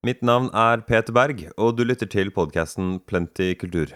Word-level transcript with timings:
Mitt 0.00 0.22
navn 0.24 0.46
er 0.56 0.80
Peter 0.88 1.12
Berg, 1.12 1.42
og 1.60 1.74
du 1.76 1.82
lytter 1.84 2.08
til 2.08 2.30
podkasten 2.32 3.02
Plenty 3.04 3.50
kultur. 3.60 3.90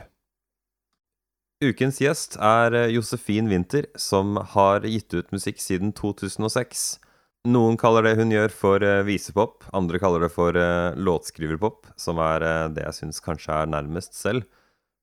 Ukens 1.65 1.97
gjest 2.03 2.37
er 2.37 2.77
eh, 2.77 2.91
Josefin 2.93 3.49
Winther, 3.49 3.89
som 3.97 4.37
har 4.53 4.85
gitt 4.85 5.17
ut 5.17 5.33
musikk 5.33 5.65
siden 5.65 5.95
2006. 5.97 6.85
Noen 7.49 7.81
kaller 7.81 8.05
det 8.05 8.19
hun 8.21 8.37
gjør 8.37 8.53
for 8.53 8.85
eh, 8.85 9.01
visepop, 9.09 9.65
andre 9.73 10.03
kaller 10.03 10.27
det 10.27 10.31
for 10.37 10.61
eh, 10.61 10.93
låtskriverpop, 10.93 11.89
som 11.97 12.21
er 12.21 12.45
det 12.77 12.85
jeg 12.85 12.99
syns 13.01 13.25
kanskje 13.25 13.57
er 13.63 13.73
nærmest 13.73 14.13
selv. 14.21 14.45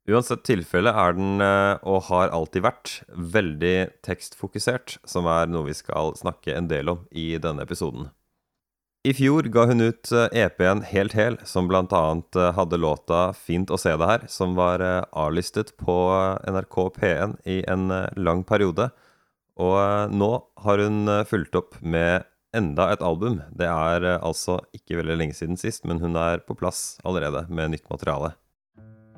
Uansett 0.06 0.46
tilfelle 0.46 0.94
er 0.94 1.18
den, 1.18 1.42
og 1.42 2.08
har 2.14 2.30
alltid 2.34 2.62
vært, 2.66 2.96
veldig 3.10 3.76
tekstfokusert, 4.06 5.00
som 5.02 5.26
er 5.30 5.50
noe 5.50 5.72
vi 5.72 5.78
skal 5.78 6.14
snakke 6.18 6.54
en 6.54 6.70
del 6.70 6.94
om 6.94 7.08
i 7.10 7.32
denne 7.42 7.66
episoden. 7.66 8.12
I 9.04 9.14
fjor 9.18 9.48
ga 9.50 9.64
hun 9.66 9.82
ut 9.82 10.12
EP-en 10.14 10.84
eh, 10.84 10.86
e 10.86 10.90
Helt 10.94 11.14
hel, 11.18 11.38
som 11.44 11.66
bl.a. 11.68 12.02
Eh, 12.38 12.52
hadde 12.54 12.78
låta 12.78 13.32
Fint 13.34 13.72
å 13.74 13.80
se 13.82 13.96
deg 13.98 14.06
her, 14.06 14.26
som 14.30 14.54
var 14.54 14.84
eh, 14.86 15.02
avlystet 15.18 15.72
på 15.82 15.96
NRK 16.46 16.78
P1 17.00 17.34
i 17.50 17.64
en 17.66 17.90
lang 18.14 18.44
periode. 18.46 18.92
Og 19.58 20.14
nå 20.14 20.30
har 20.66 20.84
hun 20.86 21.10
fulgt 21.26 21.58
opp 21.58 21.80
med 21.82 22.28
enda 22.54 22.92
et 22.94 23.02
album. 23.02 23.40
Det 23.58 23.66
er 23.66 24.06
altså 24.20 24.60
ikke 24.78 25.00
veldig 25.00 25.18
lenge 25.18 25.38
siden 25.38 25.58
sist, 25.58 25.82
men 25.90 26.02
hun 26.02 26.14
er 26.20 26.46
på 26.46 26.54
plass 26.60 27.00
allerede 27.02 27.48
med 27.50 27.74
nytt 27.74 27.90
materiale. 27.90 28.36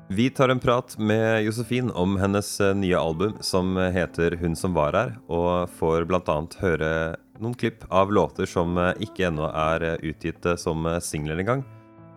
Vi 0.08 0.30
tar 0.32 0.48
en 0.52 0.60
prat 0.64 0.96
med 0.96 1.44
Josefin 1.44 1.92
om 1.92 2.16
hennes 2.20 2.48
nye 2.76 2.96
album 2.96 3.36
som 3.44 3.76
heter 3.76 4.36
Hun 4.40 4.56
som 4.56 4.76
var 4.76 4.96
her, 4.96 5.14
og 5.28 5.68
får 5.76 6.08
bl.a. 6.08 6.40
høre 6.64 6.90
noen 7.38 7.54
klipp 7.54 7.84
av 7.88 8.12
låter 8.12 8.46
som 8.46 8.78
eh, 8.78 8.92
ikke 9.06 9.28
ennå 9.28 9.48
er 9.50 9.82
eh, 9.82 9.96
utgitt 10.10 10.46
eh, 10.46 10.58
som 10.60 10.86
singler 11.02 11.40
engang. 11.42 11.64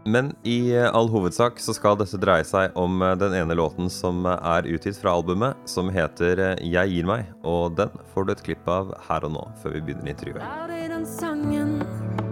Men 0.07 0.31
i 0.48 0.71
all 0.77 1.09
hovedsak 1.12 1.59
så 1.59 1.73
skal 1.76 1.98
dette 1.99 2.16
dreie 2.21 2.45
seg 2.48 2.77
om 2.80 3.02
den 3.20 3.34
ene 3.35 3.57
låten 3.59 3.90
som 3.91 4.21
er 4.29 4.70
utgitt 4.71 4.96
fra 5.01 5.18
albumet, 5.18 5.59
som 5.68 5.90
heter 5.91 6.55
'Jeg 6.63 6.93
gir 6.93 7.04
meg', 7.04 7.27
og 7.43 7.76
den 7.76 7.91
får 8.13 8.26
du 8.26 8.32
et 8.32 8.43
klipp 8.43 8.71
av 8.71 8.96
her 9.09 9.27
og 9.27 9.35
nå, 9.35 9.43
før 9.59 9.76
vi 9.76 9.82
begynner 9.82 10.15
intervjuet. 10.15 10.40
Er 10.40 10.68
det 10.71 10.87
den 10.96 11.05
sangen? 11.05 12.27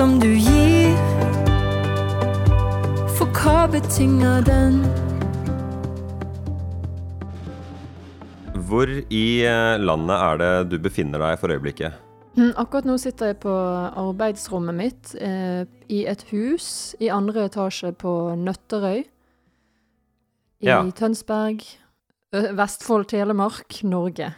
Som 0.00 0.14
du 0.16 0.30
gir. 0.32 0.94
For 3.18 3.28
hva 3.36 3.66
betinger 3.68 4.40
den? 4.46 4.78
Hvor 8.70 8.88
i 8.88 9.26
eh, 9.44 9.74
landet 9.76 10.16
er 10.16 10.40
det 10.40 10.50
du 10.72 10.78
befinner 10.80 11.20
deg 11.20 11.36
for 11.42 11.52
øyeblikket? 11.52 12.00
Mm, 12.38 12.54
akkurat 12.54 12.88
nå 12.88 12.96
sitter 13.02 13.34
jeg 13.34 13.42
på 13.44 13.52
arbeidsrommet 14.00 14.80
mitt 14.80 15.14
eh, 15.20 15.68
i 15.92 16.06
et 16.08 16.24
hus 16.32 16.96
i 16.96 17.12
andre 17.12 17.50
etasje 17.50 17.92
på 18.00 18.16
Nøtterøy. 18.40 19.04
I 20.64 20.72
ja. 20.72 20.80
Tønsberg, 20.96 21.60
Vestfold, 22.32 23.10
Telemark, 23.12 23.82
Norge. 23.84 24.32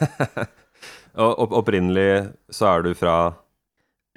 og 1.30 1.46
opprinnelig 1.48 2.34
så 2.52 2.74
er 2.74 2.90
du 2.90 2.98
fra 2.98 3.22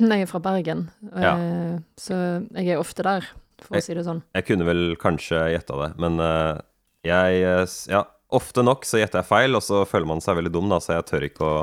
Nei, 0.01 0.23
jeg 0.23 0.27
er 0.27 0.31
fra 0.31 0.41
Bergen. 0.41 0.87
Ja. 1.13 1.35
Eh, 1.37 1.75
så 2.01 2.17
jeg 2.55 2.73
er 2.73 2.81
ofte 2.81 3.05
der, 3.05 3.27
for 3.61 3.77
jeg, 3.77 3.83
å 3.83 3.85
si 3.85 3.97
det 3.99 4.07
sånn. 4.07 4.23
Jeg 4.33 4.47
kunne 4.47 4.67
vel 4.67 4.83
kanskje 5.01 5.43
gjetta 5.53 5.77
det, 5.83 5.91
men 6.01 6.17
uh, 6.17 6.57
jeg 7.05 7.43
Ja, 7.91 8.01
ofte 8.33 8.65
nok 8.65 8.87
så 8.89 9.03
gjetter 9.03 9.21
jeg 9.21 9.29
feil, 9.29 9.59
og 9.59 9.63
så 9.65 9.83
føler 9.85 10.09
man 10.09 10.23
seg 10.23 10.39
veldig 10.39 10.53
dum, 10.55 10.71
da, 10.71 10.81
så 10.81 10.97
jeg 10.97 11.09
tør 11.11 11.27
ikke 11.29 11.45
å 11.49 11.57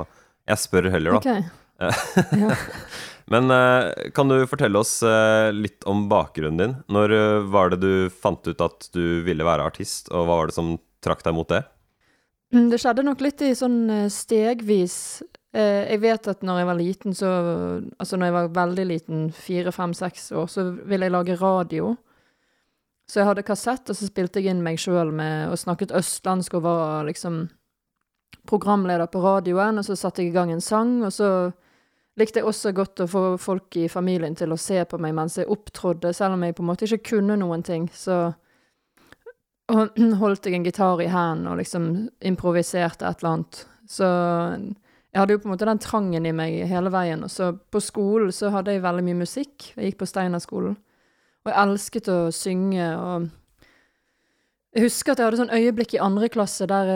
jeg 0.50 0.62
spør 0.64 0.90
heller, 0.90 1.18
da. 1.18 1.20
Okay. 1.20 1.42
Men 3.30 3.50
uh, 3.54 3.92
kan 4.16 4.30
du 4.30 4.40
fortelle 4.50 4.80
oss 4.80 4.98
uh, 5.06 5.50
litt 5.54 5.84
om 5.88 6.08
bakgrunnen 6.10 6.58
din? 6.60 6.72
Når 6.90 7.14
uh, 7.14 7.50
var 7.52 7.70
det 7.72 7.80
du 7.84 7.92
fant 8.10 8.42
ut 8.48 8.64
at 8.64 8.88
du 8.96 9.20
ville 9.26 9.46
være 9.46 9.68
artist, 9.70 10.10
og 10.10 10.26
hva 10.26 10.40
var 10.40 10.50
det 10.50 10.56
som 10.58 10.74
trakk 11.04 11.22
deg 11.26 11.36
mot 11.36 11.48
det? 11.50 11.62
Mm, 12.50 12.66
det 12.72 12.80
skjedde 12.82 13.06
nok 13.06 13.22
litt 13.22 13.44
i 13.46 13.52
sånn 13.54 14.10
stegvis. 14.10 14.96
Jeg 15.50 15.98
vet 15.98 16.28
at 16.30 16.44
når 16.46 16.60
jeg 16.60 16.66
var 16.68 16.76
liten, 16.78 17.14
så 17.14 17.30
Altså 17.98 18.16
når 18.16 18.28
jeg 18.28 18.34
var 18.36 18.52
veldig 18.54 18.84
liten, 18.86 19.22
fire, 19.34 19.72
fem, 19.74 19.94
seks 19.94 20.30
år, 20.32 20.46
så 20.46 20.68
ville 20.70 21.08
jeg 21.08 21.12
lage 21.12 21.38
radio. 21.40 21.96
Så 23.10 23.20
jeg 23.20 23.26
hadde 23.26 23.42
kassett, 23.42 23.90
og 23.90 23.96
så 23.98 24.06
spilte 24.06 24.38
jeg 24.38 24.52
inn 24.52 24.62
meg 24.62 24.78
sjøl 24.78 25.10
med 25.10 25.50
og 25.50 25.58
snakket 25.58 25.94
østlandsk 25.98 26.54
og 26.60 26.62
var 26.62 27.08
liksom 27.08 27.48
programleder 28.46 29.10
på 29.10 29.22
radioen, 29.24 29.80
og 29.80 29.84
så 29.84 29.96
satte 29.98 30.22
jeg 30.22 30.30
i 30.30 30.36
gang 30.36 30.52
en 30.54 30.62
sang, 30.62 31.00
og 31.02 31.12
så 31.12 31.50
likte 32.20 32.40
jeg 32.40 32.46
også 32.46 32.72
godt 32.76 33.02
å 33.04 33.08
få 33.10 33.24
folk 33.40 33.76
i 33.80 33.88
familien 33.90 34.36
til 34.38 34.52
å 34.52 34.60
se 34.60 34.78
på 34.86 34.98
meg 35.02 35.14
mens 35.16 35.38
jeg 35.40 35.50
opptrådde, 35.50 36.12
selv 36.14 36.36
om 36.36 36.44
jeg 36.46 36.56
på 36.56 36.64
en 36.64 36.70
måte 36.70 36.86
ikke 36.86 37.16
kunne 37.16 37.38
noen 37.40 37.64
ting, 37.66 37.88
så 37.94 38.20
holdt 40.22 40.46
jeg 40.46 40.58
en 40.58 40.66
gitar 40.66 41.02
i 41.02 41.10
hendene 41.10 41.52
og 41.52 41.60
liksom 41.60 41.90
improviserte 42.26 43.06
et 43.06 43.22
eller 43.22 43.34
annet. 43.34 43.60
Så 43.90 44.06
jeg 45.10 45.20
hadde 45.20 45.34
jo 45.34 45.40
på 45.42 45.48
en 45.48 45.54
måte 45.54 45.66
den 45.66 45.82
trangen 45.82 46.26
i 46.26 46.32
meg 46.36 46.60
hele 46.70 46.92
veien. 46.94 47.24
Og 47.26 47.32
så 47.32 47.50
på 47.52 47.82
skolen 47.82 48.30
så 48.34 48.52
hadde 48.54 48.76
jeg 48.76 48.84
veldig 48.84 49.02
mye 49.08 49.22
musikk. 49.24 49.72
Jeg 49.74 49.90
gikk 49.90 50.00
på 50.04 50.08
Steinerskolen. 50.10 50.76
Og 51.44 51.50
jeg 51.50 51.58
elsket 51.64 52.10
å 52.12 52.22
synge 52.34 52.88
og 52.96 53.28
Jeg 54.70 54.84
husker 54.84 55.12
at 55.12 55.18
jeg 55.18 55.26
hadde 55.26 55.38
sånn 55.40 55.50
øyeblikk 55.50 55.96
i 55.96 55.98
andre 56.04 56.28
klasse 56.30 56.62
der 56.70 56.90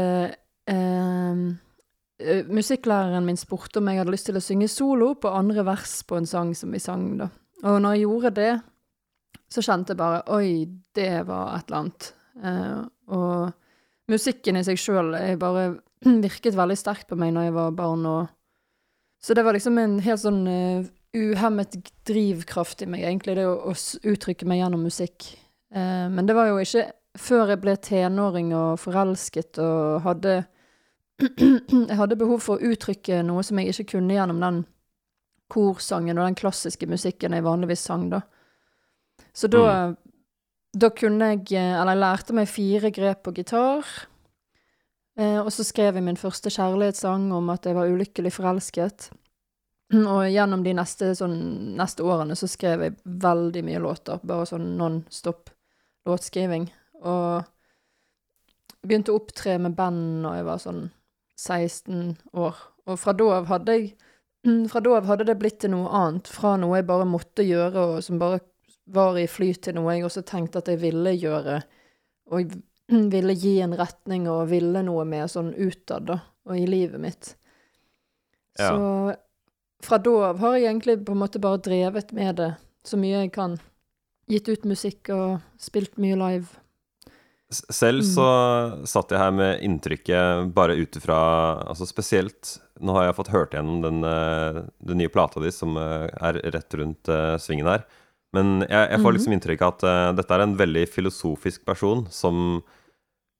Ehm, 0.66 1.58
eh, 2.18 2.44
Musikklæreren 2.46 3.24
min 3.24 3.36
spurte 3.36 3.78
om 3.78 3.88
jeg 3.88 4.00
hadde 4.00 4.14
lyst 4.14 4.28
til 4.30 4.38
å 4.38 4.44
synge 4.44 4.68
solo 4.72 5.12
på 5.14 5.32
andre 5.32 5.64
vers 5.66 5.98
på 6.08 6.16
en 6.16 6.28
sang 6.28 6.54
som 6.56 6.72
vi 6.72 6.80
sang, 6.80 7.16
da. 7.20 7.28
Og 7.64 7.80
når 7.82 7.96
jeg 7.96 8.04
gjorde 8.04 8.30
det, 8.38 8.52
så 9.52 9.62
kjente 9.62 9.92
jeg 9.92 10.00
bare 10.00 10.22
Oi, 10.32 10.66
det 10.94 11.26
var 11.28 11.56
et 11.56 11.68
eller 11.68 11.80
annet. 11.82 12.12
Eh, 12.42 12.80
og 13.14 13.52
musikken 14.10 14.56
i 14.56 14.64
seg 14.64 14.80
sjøl 14.80 15.14
bare 15.40 15.66
virket 16.26 16.56
veldig 16.56 16.76
sterkt 16.78 17.08
på 17.10 17.18
meg 17.20 17.34
når 17.34 17.48
jeg 17.48 17.56
var 17.56 17.78
barn 17.78 18.04
og 18.08 18.32
Så 19.24 19.34
det 19.34 19.44
var 19.44 19.56
liksom 19.56 19.78
en 19.80 19.98
helt 20.04 20.20
sånn 20.20 20.42
uh, 20.44 20.84
uhemmet 21.16 21.78
drivkraft 22.04 22.82
i 22.84 22.88
meg, 22.90 23.06
egentlig, 23.08 23.38
det 23.38 23.46
å, 23.48 23.72
å 23.72 23.74
uttrykke 24.10 24.44
meg 24.44 24.60
gjennom 24.60 24.82
musikk. 24.84 25.30
Uh, 25.72 26.10
men 26.12 26.28
det 26.28 26.36
var 26.36 26.50
jo 26.50 26.58
ikke 26.60 26.90
før 27.16 27.54
jeg 27.54 27.62
ble 27.62 27.76
tenåring 27.78 28.52
og 28.56 28.80
forelsket 28.82 29.60
og 29.62 30.04
hadde 30.04 30.42
jeg 31.22 31.96
hadde 31.96 32.18
behov 32.18 32.42
for 32.42 32.58
å 32.58 32.72
uttrykke 32.74 33.22
noe 33.26 33.44
som 33.46 33.60
jeg 33.60 33.70
ikke 33.70 33.94
kunne 33.94 34.16
gjennom 34.16 34.40
den 34.42 34.64
korsangen 35.52 36.18
og 36.18 36.26
den 36.26 36.38
klassiske 36.38 36.88
musikken 36.90 37.36
jeg 37.36 37.46
vanligvis 37.46 37.84
sang, 37.86 38.08
da. 38.10 38.24
Så 39.34 39.48
da, 39.50 39.62
mm. 39.62 39.94
da 40.82 40.90
kunne 40.94 41.28
jeg 41.32 41.54
Eller 41.54 41.94
jeg 41.94 42.02
lærte 42.02 42.34
meg 42.34 42.50
fire 42.50 42.90
grep 42.94 43.22
på 43.24 43.34
gitar. 43.36 43.86
Eh, 45.18 45.38
og 45.38 45.52
så 45.54 45.64
skrev 45.66 45.94
jeg 45.94 46.04
min 46.06 46.18
første 46.18 46.50
kjærlighetssang 46.50 47.28
om 47.34 47.52
at 47.54 47.66
jeg 47.66 47.76
var 47.76 47.90
ulykkelig 47.90 48.32
forelsket. 48.34 49.10
Og 49.94 50.24
gjennom 50.32 50.64
de 50.64 50.72
neste, 50.74 51.12
sånn, 51.14 51.36
neste 51.78 52.06
årene 52.06 52.34
så 52.38 52.48
skrev 52.50 52.86
jeg 52.86 52.96
veldig 53.04 53.62
mye 53.66 53.82
låter. 53.84 54.22
Bare 54.26 54.48
sånn 54.48 54.72
non 54.78 55.02
stop 55.12 55.52
låtskriving. 56.08 56.66
Og 57.04 57.44
begynte 58.84 59.12
å 59.12 59.20
opptre 59.20 59.58
med 59.62 59.76
band 59.76 60.24
når 60.24 60.40
jeg 60.40 60.48
var 60.48 60.62
sånn 60.62 60.82
16 61.40 62.16
år. 62.40 62.58
Og 62.88 62.98
fra 63.00 63.14
da 63.16 63.30
av 63.38 63.52
hadde 63.52 63.78
jeg 63.78 63.94
Fra 64.68 64.82
da 64.84 64.98
av 64.98 65.06
hadde 65.08 65.24
det 65.24 65.38
blitt 65.40 65.62
til 65.62 65.70
noe 65.72 65.88
annet. 65.88 66.26
Fra 66.28 66.50
noe 66.60 66.76
jeg 66.76 66.84
bare 66.84 67.06
måtte 67.08 67.46
gjøre, 67.46 67.80
og 67.80 68.02
som 68.04 68.18
bare 68.20 68.42
var 68.92 69.16
i 69.16 69.24
flyt, 69.24 69.62
til 69.64 69.78
noe 69.78 69.94
jeg 69.94 70.04
også 70.04 70.20
tenkte 70.28 70.60
at 70.60 70.68
jeg 70.68 70.82
ville 70.82 71.14
gjøre. 71.16 71.62
Og 72.28 72.52
ville 73.14 73.36
gi 73.38 73.58
en 73.64 73.76
retning 73.78 74.28
og 74.30 74.48
ville 74.52 74.82
noe 74.86 75.04
med 75.08 75.30
sånn 75.32 75.52
utad, 75.54 76.08
da, 76.10 76.18
og 76.48 76.58
i 76.58 76.66
livet 76.68 77.00
mitt. 77.00 77.34
Ja. 78.58 78.70
Så 78.70 79.16
fra 79.84 79.98
da 80.00 80.16
av 80.30 80.40
har 80.40 80.56
jeg 80.56 80.70
egentlig 80.70 80.98
på 81.04 81.12
en 81.12 81.20
måte 81.20 81.40
bare 81.42 81.60
drevet 81.62 82.12
med 82.16 82.36
det 82.40 82.52
så 82.86 82.98
mye 83.00 83.24
jeg 83.24 83.32
kan. 83.34 83.56
Gitt 84.30 84.48
ut 84.48 84.68
musikk 84.68 85.10
og 85.12 85.40
spilt 85.60 85.98
mye 86.00 86.16
live. 86.16 86.60
Selv 87.52 88.00
Mm. 88.02 88.08
så 88.08 88.86
satt 88.88 89.10
jeg 89.12 89.20
her 89.20 89.30
med 89.30 89.60
inntrykket 89.62 90.54
bare 90.54 90.74
ut 90.74 90.96
ifra 90.96 91.18
Altså 91.68 91.86
spesielt 91.86 92.58
Nå 92.80 92.94
har 92.96 93.04
jeg 93.04 93.14
fått 93.14 93.30
hørt 93.30 93.52
gjennom 93.52 93.82
den, 93.84 94.02
eh, 94.02 94.64
den 94.82 94.98
nye 94.98 95.08
plata 95.12 95.38
di 95.40 95.52
som 95.52 95.76
eh, 95.76 96.08
er 96.10 96.40
rett 96.50 96.74
rundt 96.74 97.08
eh, 97.08 97.36
svingen 97.38 97.68
her. 97.68 97.84
Men 98.34 98.64
jeg, 98.66 98.88
jeg 98.90 98.98
får 99.00 99.06
Mhm. 99.12 99.16
liksom 99.18 99.34
inntrykk 99.36 99.62
av 99.62 99.74
at 99.76 99.84
uh, 99.86 100.12
dette 100.18 100.34
er 100.34 100.42
en 100.44 100.56
veldig 100.58 100.84
filosofisk 100.90 101.64
person 101.68 102.04
som 102.10 102.62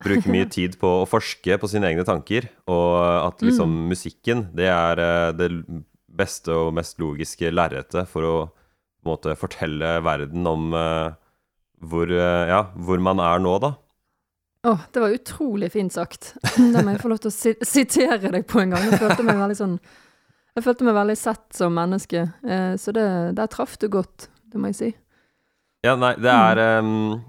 bruker 0.04 0.30
mye 0.30 0.46
tid 0.56 0.76
på 0.78 0.86
å 1.02 1.08
forske 1.08 1.56
på 1.58 1.68
sine 1.70 1.88
egne 1.90 2.04
tanker, 2.06 2.46
og 2.70 2.94
at 3.32 3.42
liksom 3.42 3.70
Mm. 3.70 3.88
musikken, 3.90 4.44
det 4.54 4.68
er 4.70 5.00
uh, 5.02 5.32
det 5.32 5.50
beste 6.14 6.52
og 6.54 6.74
mest 6.76 6.98
logiske 7.02 7.50
lerretet 7.50 8.06
for 8.08 8.22
å 8.22 8.36
måte 9.04 9.34
fortelle 9.36 9.96
verden 10.04 10.46
om 10.46 10.70
uh, 10.72 11.10
hvor, 11.84 12.08
ja, 12.08 12.62
hvor 12.78 13.00
man 13.02 13.18
er 13.20 13.42
nå, 13.42 13.58
da. 13.60 13.74
Å, 14.64 14.78
det 14.94 15.02
var 15.02 15.12
utrolig 15.12 15.68
fint 15.74 15.92
sagt. 15.92 16.30
Det 16.56 16.80
må 16.86 16.94
jeg 16.94 17.02
få 17.02 17.10
lov 17.12 17.18
til 17.20 17.28
å 17.28 17.34
si 17.34 17.52
sitere 17.60 18.30
deg 18.32 18.46
på 18.48 18.62
en 18.62 18.70
gang. 18.72 18.86
Jeg 18.88 19.02
følte 19.02 19.26
meg 19.26 19.36
veldig 19.42 19.58
sånn 19.58 19.74
Jeg 20.56 20.64
følte 20.64 20.86
meg 20.86 20.94
veldig 20.96 21.16
sett 21.18 21.44
som 21.52 21.74
menneske. 21.74 22.22
Så 22.80 22.92
det, 22.94 23.04
der 23.36 23.50
traff 23.52 23.74
du 23.82 23.88
godt, 23.92 24.28
det 24.54 24.60
må 24.62 24.70
jeg 24.70 24.78
si. 24.78 24.90
Ja, 25.84 25.96
nei, 26.00 26.14
det 26.16 26.30
er 26.32 26.60
em, 26.78 27.20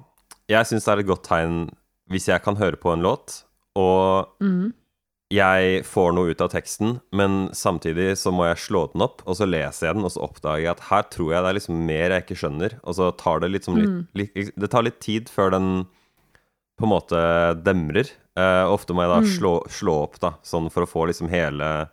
Jeg 0.47 0.67
syns 0.69 0.85
det 0.85 0.93
er 0.93 0.99
et 1.01 1.07
godt 1.09 1.25
tegn 1.25 1.71
hvis 2.13 2.27
jeg 2.29 2.43
kan 2.45 2.55
høre 2.59 2.77
på 2.77 2.91
en 2.93 3.01
låt, 3.01 3.39
og 3.75 4.29
Mm. 4.39 4.73
jeg 5.33 5.81
får 5.89 6.13
noe 6.13 6.29
ut 6.29 6.41
av 6.45 6.51
teksten, 6.53 6.99
men 7.11 7.49
samtidig 7.49 8.11
så 8.21 8.29
må 8.31 8.45
jeg 8.45 8.61
slå 8.61 8.83
den 8.93 9.01
opp, 9.01 9.23
og 9.25 9.35
så 9.39 9.47
leser 9.49 9.87
jeg 9.89 9.95
den, 9.97 10.05
og 10.05 10.11
så 10.13 10.21
oppdager 10.21 10.61
jeg 10.61 10.69
at 10.75 10.83
her 10.91 11.01
tror 11.09 11.31
jeg 11.33 11.41
det 11.41 11.49
er 11.49 11.57
liksom 11.57 11.79
mer 11.87 12.09
jeg 12.13 12.23
ikke 12.27 12.37
skjønner, 12.43 12.77
og 12.85 12.93
så 12.93 13.09
tar 13.17 13.39
det 13.41 13.49
liksom 13.55 13.75
litt, 13.81 14.05
litt 14.37 14.53
Det 14.55 14.69
tar 14.69 14.83
litt 14.85 14.99
tid 15.01 15.27
før 15.33 15.49
den 15.57 15.87
på 16.77 16.85
en 16.85 16.93
måte 16.93 17.63
demrer. 17.65 18.11
Uh, 18.37 18.69
ofte 18.69 18.93
må 18.93 19.01
jeg 19.01 19.09
da 19.15 19.19
Mm. 19.21 19.31
slå, 19.33 19.53
slå 19.67 20.03
opp, 20.03 20.19
da, 20.19 20.31
sånn 20.43 20.69
for 20.71 20.83
å 20.85 20.87
få 20.91 21.07
liksom 21.07 21.29
hele 21.29 21.89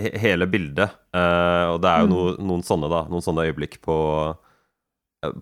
he- 0.00 0.18
Hele 0.18 0.46
bildet. 0.46 0.90
Uh, 1.14 1.74
og 1.74 1.82
det 1.82 1.88
er 1.90 2.00
jo 2.02 2.06
Mm. 2.06 2.10
noe, 2.10 2.36
noen 2.38 2.62
sånne, 2.64 2.88
da. 2.90 3.04
Noen 3.06 3.22
sånne 3.22 3.46
øyeblikk 3.46 3.80
på, 3.82 4.36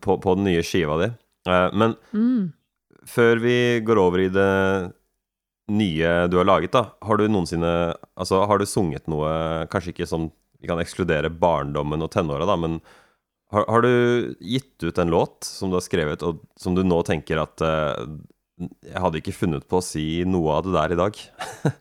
på, 0.02 0.16
på 0.22 0.34
den 0.38 0.46
nye 0.48 0.62
skiva 0.66 0.96
di. 1.02 1.10
Eh, 1.48 1.68
men 1.76 1.96
Mm. 2.16 2.52
før 3.06 3.40
vi 3.42 3.56
går 3.86 3.98
over 4.02 4.24
i 4.24 4.28
det 4.32 4.50
nye 5.68 6.10
du 6.30 6.36
har 6.38 6.46
laget, 6.46 6.72
da, 6.74 6.84
har 7.02 7.18
du 7.18 7.26
noensinne 7.28 7.72
Altså, 8.16 8.44
har 8.46 8.58
du 8.58 8.66
sunget 8.70 9.08
noe 9.10 9.66
Kanskje 9.72 9.90
ikke 9.92 10.06
som 10.06 10.28
Vi 10.62 10.68
kan 10.70 10.78
ekskludere 10.78 11.30
barndommen 11.30 12.02
og 12.06 12.10
tenåra, 12.14 12.46
da, 12.46 12.54
men 12.56 12.78
har, 13.52 13.64
har 13.70 13.82
du 13.84 14.34
gitt 14.40 14.82
ut 14.82 14.98
en 14.98 15.10
låt 15.12 15.44
som 15.46 15.70
du 15.70 15.76
har 15.76 15.84
skrevet, 15.84 16.22
og 16.26 16.40
som 16.58 16.74
du 16.74 16.80
nå 16.82 16.96
tenker 17.06 17.38
at 17.38 17.62
uh, 17.62 18.06
Jeg 18.82 19.02
hadde 19.04 19.20
ikke 19.20 19.34
funnet 19.36 19.66
på 19.70 19.78
å 19.78 19.84
si 19.84 20.24
noe 20.26 20.56
av 20.56 20.64
det 20.66 20.72
der 20.74 20.94
i 20.96 20.98
dag. 21.02 21.20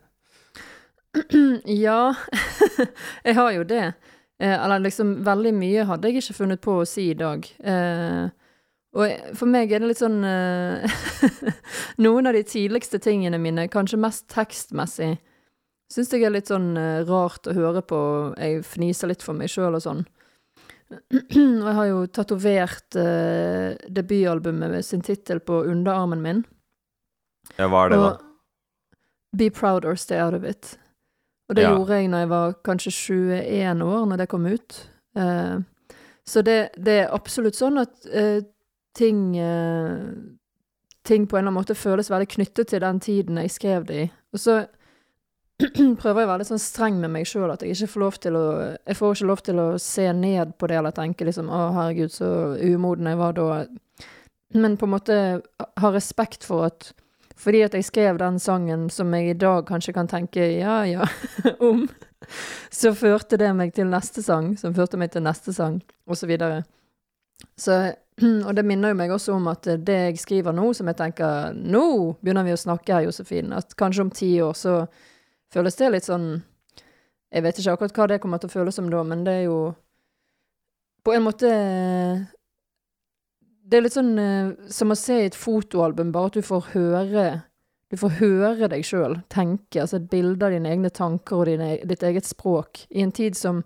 Ja, 1.86 2.14
jeg 3.26 3.34
har 3.38 3.50
jo 3.56 3.64
det. 3.66 3.84
Eh, 4.42 4.64
eller 4.64 4.82
liksom, 4.84 5.22
veldig 5.24 5.52
mye 5.56 5.86
hadde 5.88 6.10
jeg 6.10 6.20
ikke 6.20 6.40
funnet 6.40 6.62
på 6.64 6.80
å 6.80 6.88
si 6.88 7.10
i 7.12 7.18
dag. 7.18 7.46
Eh, 7.60 8.26
og 8.96 9.36
for 9.36 9.48
meg 9.50 9.72
er 9.72 9.82
det 9.82 9.90
litt 9.90 10.00
sånn 10.00 10.22
eh, 10.24 10.98
Noen 12.04 12.28
av 12.28 12.36
de 12.36 12.42
tidligste 12.48 13.00
tingene 13.02 13.40
mine, 13.40 13.66
kanskje 13.72 14.00
mest 14.00 14.24
tekstmessig, 14.32 15.16
syns 15.92 16.12
jeg 16.12 16.24
er 16.24 16.32
litt 16.34 16.52
sånn 16.52 16.72
eh, 16.80 17.02
rart 17.08 17.48
å 17.48 17.56
høre 17.56 17.84
på. 17.84 17.98
Jeg 18.40 18.64
fniser 18.68 19.12
litt 19.12 19.24
for 19.24 19.36
meg 19.36 19.52
sjøl 19.52 19.76
og 19.76 19.84
sånn. 19.84 20.04
Og 21.10 21.66
jeg 21.66 21.76
har 21.80 21.88
jo 21.90 22.02
tatovert 22.14 22.96
eh, 23.00 23.74
debutalbumet 23.90 24.70
med 24.70 24.86
sin 24.86 25.04
tittel 25.04 25.40
på 25.42 25.64
underarmen 25.66 26.22
min. 26.22 26.44
Ja, 27.56 27.68
hva 27.70 27.86
er 27.86 27.92
det, 27.92 28.00
da? 28.02 28.12
Be 29.36 29.50
proud 29.50 29.84
or 29.84 29.96
stay 29.96 30.18
out 30.18 30.34
of 30.34 30.44
it. 30.44 30.76
Og 31.48 31.54
det 31.56 31.62
Ja. 31.62 31.74
gjorde 31.76 31.94
jeg 32.00 32.08
når 32.10 32.18
jeg 32.24 32.28
var 32.28 32.54
kanskje 32.64 32.92
21 32.92 33.82
år, 33.82 34.06
når 34.06 34.16
det 34.16 34.28
kom 34.28 34.46
ut. 34.46 34.78
Eh, 35.16 35.58
så 36.26 36.42
det, 36.42 36.70
det 36.76 36.96
er 37.04 37.14
absolutt 37.14 37.54
sånn 37.54 37.78
at 37.78 38.06
eh, 38.12 38.40
ting 38.94 39.36
eh, 39.38 40.08
Ting 41.06 41.28
på 41.30 41.36
en 41.36 41.44
eller 41.44 41.52
annen 41.52 41.60
måte 41.62 41.74
føles 41.78 42.08
veldig 42.10 42.26
knyttet 42.32 42.66
til 42.72 42.80
den 42.82 42.98
tiden 42.98 43.36
jeg 43.38 43.50
skrev 43.54 43.84
det 43.86 43.96
i. 43.96 44.06
Og 44.34 44.40
så 44.42 44.56
prøver 46.00 46.18
jeg 46.18 46.26
å 46.26 46.30
være 46.32 46.38
litt 46.40 46.48
sånn 46.50 46.58
streng 46.58 46.96
med 46.98 47.12
meg 47.14 47.28
sjøl, 47.30 47.46
at 47.52 47.62
jeg 47.62 47.76
ikke 47.76 47.92
får 47.92 48.02
lov 48.02 48.16
til 48.18 48.34
å 48.34 48.42
Jeg 48.74 48.96
får 48.98 49.14
ikke 49.14 49.28
lov 49.30 49.42
til 49.46 49.60
å 49.62 49.66
se 49.78 50.08
ned 50.12 50.56
på 50.58 50.66
det 50.66 50.80
eller 50.80 50.90
tenke 50.96 51.24
liksom 51.28 51.46
Å, 51.46 51.60
herregud, 51.76 52.10
så 52.10 52.58
umoden 52.58 53.06
jeg 53.06 53.20
var 53.22 53.32
da. 53.38 53.46
Men 54.58 54.74
på 54.76 54.88
en 54.88 54.94
måte 54.96 55.16
ha 55.78 55.92
respekt 55.94 56.42
for 56.42 56.66
at 56.72 56.90
fordi 57.36 57.60
at 57.66 57.74
jeg 57.76 57.84
skrev 57.84 58.18
den 58.18 58.38
sangen 58.40 58.88
som 58.90 59.12
jeg 59.14 59.30
i 59.30 59.38
dag 59.38 59.66
kanskje 59.68 59.92
kan 59.96 60.08
tenke 60.08 60.46
ja, 60.56 60.80
ja 60.88 61.04
om, 61.68 61.84
så 62.72 62.94
førte 62.96 63.38
det 63.40 63.52
meg 63.56 63.74
til 63.76 63.90
neste 63.92 64.24
sang, 64.24 64.54
som 64.58 64.74
førte 64.74 64.98
meg 65.00 65.12
til 65.12 65.24
neste 65.26 65.52
sang, 65.52 65.82
og 66.08 66.16
så 66.16 66.28
videre. 66.30 66.62
Så, 67.56 67.76
og 68.46 68.52
det 68.56 68.64
minner 68.64 68.94
jo 68.94 68.98
meg 68.98 69.12
også 69.12 69.36
om 69.36 69.50
at 69.52 69.68
det 69.84 69.98
jeg 70.08 70.20
skriver 70.22 70.56
nå, 70.56 70.70
som 70.74 70.88
jeg 70.88 70.96
tenker 70.96 71.56
Nå 71.56 72.16
begynner 72.22 72.46
vi 72.46 72.54
å 72.56 72.60
snakke 72.60 72.94
her, 72.96 73.08
Josefin. 73.08 73.52
At 73.52 73.76
kanskje 73.76 74.06
om 74.06 74.12
ti 74.12 74.30
år 74.40 74.54
så 74.56 74.78
føles 75.52 75.76
det 75.76 75.90
litt 75.92 76.08
sånn 76.08 76.30
Jeg 77.32 77.44
vet 77.44 77.58
ikke 77.60 77.76
akkurat 77.76 77.98
hva 77.98 78.06
det 78.12 78.22
kommer 78.22 78.40
til 78.40 78.48
å 78.48 78.54
føles 78.54 78.78
som 78.78 78.88
da, 78.90 79.02
men 79.04 79.26
det 79.26 79.42
er 79.42 79.44
jo 79.50 79.60
på 81.06 81.12
en 81.14 81.22
måte 81.22 81.50
det 83.66 83.78
er 83.78 83.82
litt 83.86 83.96
sånn 83.96 84.12
uh, 84.18 84.52
som 84.70 84.94
å 84.94 84.96
se 84.98 85.16
i 85.22 85.26
et 85.28 85.36
fotoalbum, 85.38 86.12
bare 86.14 86.30
at 86.30 86.38
du 86.38 86.42
får 86.46 86.68
høre 86.74 87.26
Du 87.90 87.96
får 87.98 88.16
høre 88.18 88.68
deg 88.70 88.82
sjøl 88.86 89.20
tenke, 89.30 89.80
altså 89.82 90.00
et 90.00 90.08
bilde 90.10 90.46
av 90.46 90.50
dine 90.54 90.70
egne 90.70 90.90
tanker 90.90 91.36
og 91.42 91.46
dine, 91.46 91.76
ditt 91.86 92.02
eget 92.02 92.26
språk, 92.26 92.84
i 92.90 93.02
en 93.02 93.12
tid 93.14 93.36
som 93.38 93.62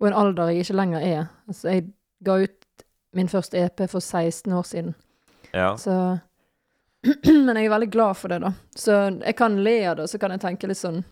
Og 0.00 0.08
en 0.08 0.16
alder 0.16 0.52
jeg 0.52 0.66
ikke 0.66 0.76
lenger 0.76 1.00
er. 1.04 1.26
Altså, 1.48 1.68
jeg 1.72 1.86
ga 2.24 2.38
ut 2.44 2.84
min 3.16 3.28
første 3.32 3.56
EP 3.56 3.82
for 3.88 4.00
16 4.04 4.52
år 4.52 4.64
siden, 4.68 4.94
Ja. 5.54 5.74
så 5.76 6.18
Men 7.46 7.56
jeg 7.56 7.66
er 7.66 7.70
veldig 7.70 7.90
glad 7.92 8.16
for 8.16 8.28
det, 8.28 8.40
da. 8.42 8.50
Så 8.76 8.92
jeg 9.22 9.36
kan 9.38 9.56
le 9.62 9.76
av 9.88 9.96
det, 9.96 10.02
og 10.04 10.10
så 10.10 10.18
kan 10.18 10.34
jeg 10.34 10.42
tenke 10.42 10.68
litt 10.68 10.80
sånn 10.80 11.04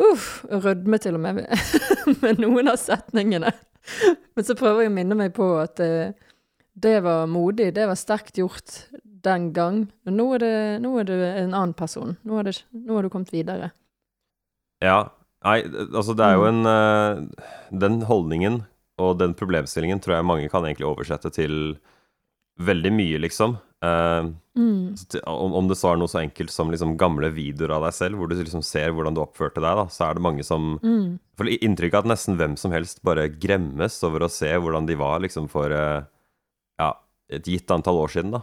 Uff, 0.00 0.44
rødme 0.50 0.98
til 0.98 1.14
og 1.14 1.20
med 1.22 1.44
med 2.22 2.40
noen 2.42 2.68
av 2.72 2.80
setningene. 2.82 3.52
Men 4.34 4.44
så 4.46 4.56
prøver 4.58 4.82
jeg 4.82 4.90
å 4.90 4.94
minne 4.96 5.14
meg 5.14 5.30
på 5.36 5.46
at 5.60 5.78
eh, 5.84 6.10
det 6.74 7.00
var 7.04 7.26
modig, 7.30 7.72
det 7.76 7.86
var 7.86 7.98
sterkt 7.98 8.38
gjort 8.40 8.78
den 9.24 9.52
gang. 9.56 9.84
Men 10.04 10.16
nå 10.18 10.26
er 10.34 10.42
det, 10.42 10.54
nå 10.84 10.94
er 11.00 11.04
det 11.08 11.18
en 11.44 11.54
annen 11.54 11.74
person. 11.78 12.16
Nå 12.26 12.38
er, 12.42 12.50
det, 12.50 12.56
nå 12.74 12.98
er 12.98 13.06
du 13.06 13.12
kommet 13.14 13.32
videre. 13.34 13.70
Ja. 14.84 15.04
Nei, 15.44 15.58
altså 15.92 16.14
det 16.16 16.24
er 16.24 16.38
jo 16.38 16.46
en 16.48 16.62
eh, 16.64 17.18
Den 17.76 17.98
holdningen 18.08 18.62
og 19.02 19.18
den 19.20 19.34
problemstillingen 19.36 19.98
tror 20.00 20.14
jeg 20.16 20.24
mange 20.24 20.48
kan 20.48 20.64
egentlig 20.64 20.86
oversette 20.88 21.28
til 21.34 21.76
veldig 22.62 22.92
mye, 22.94 23.20
liksom. 23.26 23.58
Eh, 23.84 24.32
Mm. 24.54 24.94
om, 25.26 25.50
om 25.58 25.66
det 25.66 25.74
så 25.74 25.88
er 25.90 25.96
noe 25.98 26.06
så 26.06 26.20
enkelt 26.20 26.52
som 26.54 26.68
liksom 26.70 26.92
gamle 26.96 27.26
videoer 27.34 27.72
av 27.74 27.82
deg 27.88 27.92
selv, 27.96 28.14
hvor 28.20 28.28
du 28.30 28.36
liksom 28.38 28.62
ser 28.62 28.92
hvordan 28.94 29.16
du 29.16 29.18
oppførte 29.24 29.58
deg, 29.58 29.74
da, 29.80 29.88
så 29.90 30.04
er 30.06 30.14
det 30.14 30.22
mange 30.22 30.44
som 30.46 30.78
Mm. 30.78 31.18
får 31.36 31.50
inntrykk 31.58 31.94
av 31.98 32.04
at 32.04 32.10
nesten 32.12 32.36
hvem 32.38 32.54
som 32.56 32.70
helst 32.70 33.02
bare 33.02 33.24
gremmes 33.28 33.96
over 34.06 34.22
å 34.22 34.30
se 34.30 34.52
hvordan 34.54 34.86
de 34.86 34.94
var 34.94 35.18
liksom 35.26 35.48
for 35.50 35.74
eh, 35.74 36.04
ja, 36.80 36.90
et 37.30 37.46
gitt 37.48 37.70
antall 37.70 38.00
år 38.02 38.12
siden, 38.14 38.34
da. 38.36 38.42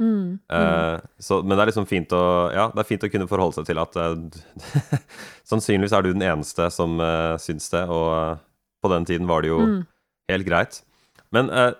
Mm. 0.00 0.08
Mm. 0.08 0.38
Eh, 0.56 1.00
så, 1.20 1.42
men 1.44 1.54
det 1.56 1.62
er 1.62 1.68
liksom 1.68 1.86
fint 1.86 2.10
å 2.16 2.22
Ja, 2.50 2.64
det 2.72 2.80
er 2.80 2.86
fint 2.88 3.04
å 3.06 3.10
kunne 3.12 3.28
forholde 3.30 3.60
seg 3.60 3.68
til 3.68 3.78
at 3.78 3.96
eh, 4.00 5.02
Sannsynligvis 5.50 5.92
er 5.94 6.02
du 6.02 6.08
den 6.14 6.24
eneste 6.26 6.66
som 6.72 6.96
uh, 6.98 7.36
syns 7.38 7.68
det, 7.70 7.84
og 7.92 8.40
på 8.82 8.90
den 8.90 9.04
tiden 9.06 9.28
var 9.30 9.44
det 9.44 9.52
jo 9.52 9.60
Mm. 9.62 9.82
helt 10.32 10.46
greit. 10.48 10.80
Men 11.30 11.50
eh, 11.50 11.74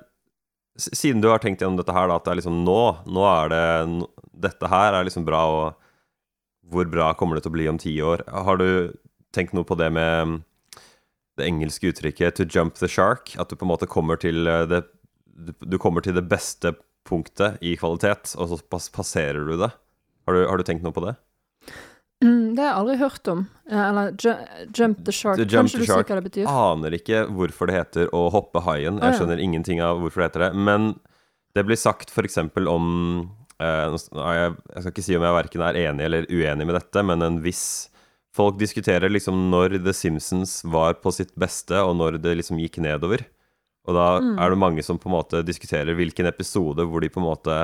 siden 0.76 1.22
du 1.25 1.28
har 1.32 1.40
tenkt 1.42 1.61
gjennom 1.64 1.80
dette 1.80 1.92
her, 1.96 2.06
da, 2.08 2.16
at 2.20 2.25
det 2.28 2.30
er 2.34 2.38
liksom 2.42 2.62
nå 2.64 2.78
Nå 3.11 3.25
er 3.28 3.50
det 3.52 4.06
Dette 4.44 4.70
her 4.70 4.94
er 4.94 5.04
liksom 5.08 5.25
bra, 5.26 5.42
og 5.49 6.70
hvor 6.72 6.87
bra 6.88 7.11
kommer 7.18 7.37
det 7.37 7.42
til 7.44 7.52
å 7.52 7.56
bli 7.56 7.66
om 7.68 7.78
ti 7.80 7.96
år? 8.00 8.22
Har 8.28 8.56
du 8.61 8.92
tenkt 9.34 9.52
noe 9.56 9.64
på 9.66 9.75
det 9.76 9.90
med 9.92 10.28
mm, 10.28 10.37
det 11.40 11.49
engelske 11.49 11.90
uttrykket 11.90 12.37
'to 12.38 12.44
jump 12.49 12.78
the 12.78 12.87
shark'? 12.87 13.34
At 13.40 13.49
du 13.50 13.56
på 13.56 13.64
en 13.66 13.72
måte 13.72 13.88
kommer 13.88 14.16
til 14.20 14.44
det 14.44 14.84
Du 15.32 15.78
kommer 15.80 16.04
til 16.04 16.14
det 16.16 16.24
beste 16.28 16.74
punktet 17.08 17.58
i 17.64 17.74
kvalitet, 17.80 18.34
og 18.38 18.50
så 18.50 18.60
pass 18.70 18.88
passerer 18.92 19.46
du 19.48 19.56
det. 19.58 19.72
Har 20.26 20.36
du, 20.36 20.44
har 20.46 20.60
du 20.60 20.64
tenkt 20.66 20.84
noe 20.84 20.94
på 20.94 21.02
det? 21.04 21.16
Mm, 22.22 22.54
det 22.54 22.62
har 22.62 22.68
jeg 22.68 22.78
aldri 22.78 22.96
hørt 23.00 23.28
om. 23.32 23.40
Eh, 23.70 23.88
Eller 23.88 24.12
ju 24.14 24.34
jump 24.78 25.04
the 25.04 25.12
shark. 25.12 25.36
The 25.36 25.42
jump 25.42 25.66
Kanskje 25.66 25.78
the 25.80 25.86
du 25.86 25.90
shark. 25.90 26.08
hva 26.08 26.20
det 26.20 26.26
betyr? 26.30 26.46
Aner 26.46 26.94
ikke 26.94 27.24
hvorfor 27.34 27.66
det 27.66 27.78
heter 27.80 28.12
å 28.14 28.28
hoppe 28.30 28.62
haien. 28.62 29.00
Jeg 29.02 29.14
ja. 29.14 29.18
skjønner 29.18 29.42
ingenting 29.42 29.82
av 29.82 29.98
hvorfor 30.02 30.22
det 30.22 30.28
heter 30.30 30.44
det. 30.46 30.52
Men 30.68 30.92
det 31.56 31.64
blir 31.66 31.80
sagt 31.80 32.12
f.eks. 32.14 32.38
om 32.70 32.86
eh, 33.58 33.96
jeg 33.98 34.84
skal 34.84 34.92
ikke 34.92 35.06
si 35.08 35.16
om 35.18 35.26
jeg 35.26 35.38
verken 35.40 35.66
er 35.66 35.80
enig 35.88 36.06
eller 36.06 36.30
uenig 36.30 36.68
med 36.68 36.78
dette, 36.78 37.02
men 37.02 37.26
en 37.26 37.42
viss 37.42 37.90
folk 38.32 38.56
diskuterer 38.60 39.12
liksom 39.12 39.50
når 39.52 39.80
The 39.84 39.92
Simpsons 39.92 40.62
var 40.64 40.94
på 41.02 41.12
sitt 41.12 41.34
beste, 41.34 41.76
og 41.82 41.98
når 41.98 42.22
det 42.22 42.38
liksom 42.38 42.62
gikk 42.62 42.78
nedover. 42.84 43.26
Og 43.88 43.94
da 43.96 44.20
Mm. 44.20 44.38
er 44.38 44.50
det 44.50 44.58
mange 44.58 44.82
som 44.86 44.98
på 44.98 45.08
en 45.10 45.16
måte 45.16 45.42
diskuterer 45.44 45.94
hvilken 45.98 46.26
episode 46.26 46.84
hvor 46.86 47.00
de 47.02 47.08
på 47.10 47.18
en 47.20 47.26
måte 47.26 47.56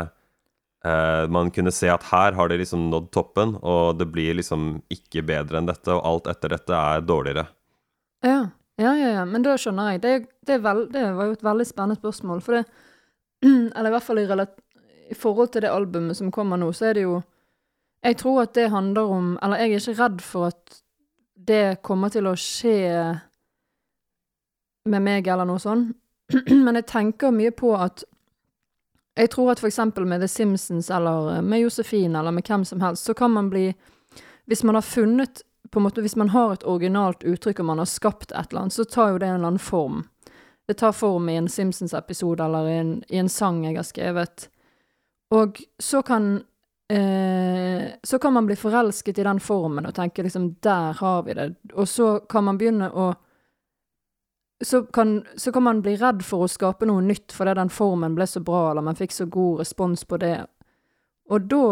eh, 0.85 1.27
Man 1.31 1.51
kunne 1.51 1.71
se 1.73 1.89
at 1.89 2.03
her 2.11 2.33
har 2.33 2.49
de 2.49 2.59
liksom 2.59 2.89
nådd 2.91 3.11
toppen, 3.13 3.57
og 3.63 3.99
det 3.99 4.07
blir 4.13 4.35
liksom 4.35 4.83
ikke 4.91 5.23
bedre 5.27 5.59
enn 5.59 5.67
dette, 5.67 5.89
og 5.95 6.05
alt 6.05 6.27
etter 6.27 6.49
dette 6.55 6.75
er 6.75 7.01
dårligere. 7.03 7.47
Ja, 8.25 8.51
ja, 8.79 8.93
ja, 8.95 9.09
ja. 9.21 9.25
men 9.25 9.43
da 9.43 9.57
skjønner 9.59 9.93
jeg. 9.93 10.01
Det, 10.03 10.13
det, 10.47 10.55
er 10.55 10.59
vel, 10.63 10.85
det 10.91 11.03
var 11.15 11.27
jo 11.27 11.33
et 11.39 11.43
veldig 11.43 11.67
spennende 11.67 11.99
spørsmål, 11.99 12.41
for 12.43 12.59
det 12.59 12.65
Eller 13.77 13.91
i 13.91 13.95
hvert 13.95 14.03
fall 14.03 14.19
i, 14.19 14.27
i 15.11 15.15
forhold 15.15 15.53
til 15.55 15.63
det 15.63 15.71
albumet 15.71 16.17
som 16.17 16.31
kommer 16.35 16.59
nå, 16.59 16.73
så 16.75 16.91
er 16.91 16.95
det 16.95 17.03
jo 17.07 17.23
Jeg 18.03 18.17
tror 18.19 18.43
at 18.43 18.55
det 18.55 18.71
handler 18.71 19.03
om 19.11 19.39
Eller 19.43 19.57
jeg 19.59 19.73
er 19.73 19.79
ikke 19.83 20.03
redd 20.03 20.21
for 20.23 20.47
at 20.51 20.83
det 21.49 21.83
kommer 21.83 22.11
til 22.11 22.27
å 22.27 22.35
skje 22.35 23.21
med 24.89 25.03
meg 25.05 25.27
eller 25.29 25.47
noe 25.49 25.61
sånt, 25.63 25.95
men 26.65 26.75
jeg 26.75 26.87
tenker 26.87 27.35
mye 27.35 27.51
på 27.51 27.73
at 27.77 28.05
jeg 29.19 29.31
tror 29.31 29.51
at 29.53 29.65
eksempel 29.65 30.07
med 30.07 30.21
The 30.23 30.29
Simpsons 30.29 30.91
eller 30.91 31.43
med 31.43 31.61
Josefine 31.61 32.19
eller 32.19 32.31
med 32.31 32.47
hvem 32.47 32.65
som 32.65 32.81
helst, 32.81 33.05
så 33.05 33.15
kan 33.15 33.31
man 33.31 33.51
bli 33.51 33.75
Hvis 34.47 34.63
man 34.65 34.75
har 34.75 34.83
funnet 34.83 35.43
på 35.71 35.79
en 35.79 35.83
måte, 35.83 36.01
Hvis 36.01 36.17
man 36.17 36.29
har 36.29 36.53
et 36.53 36.65
originalt 36.65 37.25
uttrykk 37.25 37.61
og 37.61 37.65
man 37.65 37.79
har 37.79 37.87
skapt 37.87 38.33
et 38.33 38.51
eller 38.51 38.61
annet, 38.61 38.73
så 38.73 38.85
tar 38.85 39.11
jo 39.11 39.19
det 39.19 39.27
en 39.27 39.35
eller 39.35 39.47
annen 39.47 39.59
form. 39.59 40.05
Det 40.69 40.77
tar 40.77 40.93
form 40.93 41.29
i 41.29 41.37
en 41.37 41.49
Simpsons-episode 41.49 42.45
eller 42.45 42.69
i 42.69 42.79
en, 42.79 43.05
i 43.09 43.17
en 43.17 43.29
sang 43.29 43.65
jeg 43.65 43.77
har 43.77 43.83
skrevet. 43.83 44.49
Og 45.31 45.61
så 45.79 46.03
kan 46.03 46.45
eh, 46.93 47.91
Så 48.05 48.19
kan 48.19 48.33
man 48.33 48.47
bli 48.47 48.57
forelsket 48.57 49.19
i 49.19 49.23
den 49.25 49.41
formen 49.41 49.87
og 49.87 49.95
tenke 49.95 50.23
liksom 50.23 50.55
Der 50.63 50.93
har 50.93 51.23
vi 51.23 51.35
det. 51.35 51.55
Og 51.75 51.89
så 51.89 52.21
kan 52.21 52.45
man 52.45 52.59
begynne 52.59 52.91
å 52.91 53.15
så 54.65 54.83
kan, 54.83 55.25
så 55.37 55.53
kan 55.53 55.63
man 55.63 55.83
bli 55.83 55.97
redd 55.97 56.25
for 56.27 56.45
å 56.45 56.51
skape 56.51 56.87
noe 56.89 57.03
nytt 57.05 57.33
fordi 57.35 57.55
den 57.59 57.71
formen 57.71 58.17
ble 58.19 58.27
så 58.27 58.43
bra, 58.43 58.71
eller 58.71 58.83
man 58.83 58.99
fikk 58.99 59.15
så 59.15 59.29
god 59.31 59.61
respons 59.63 60.05
på 60.05 60.19
det. 60.19 60.39
Og 61.29 61.47
da, 61.47 61.63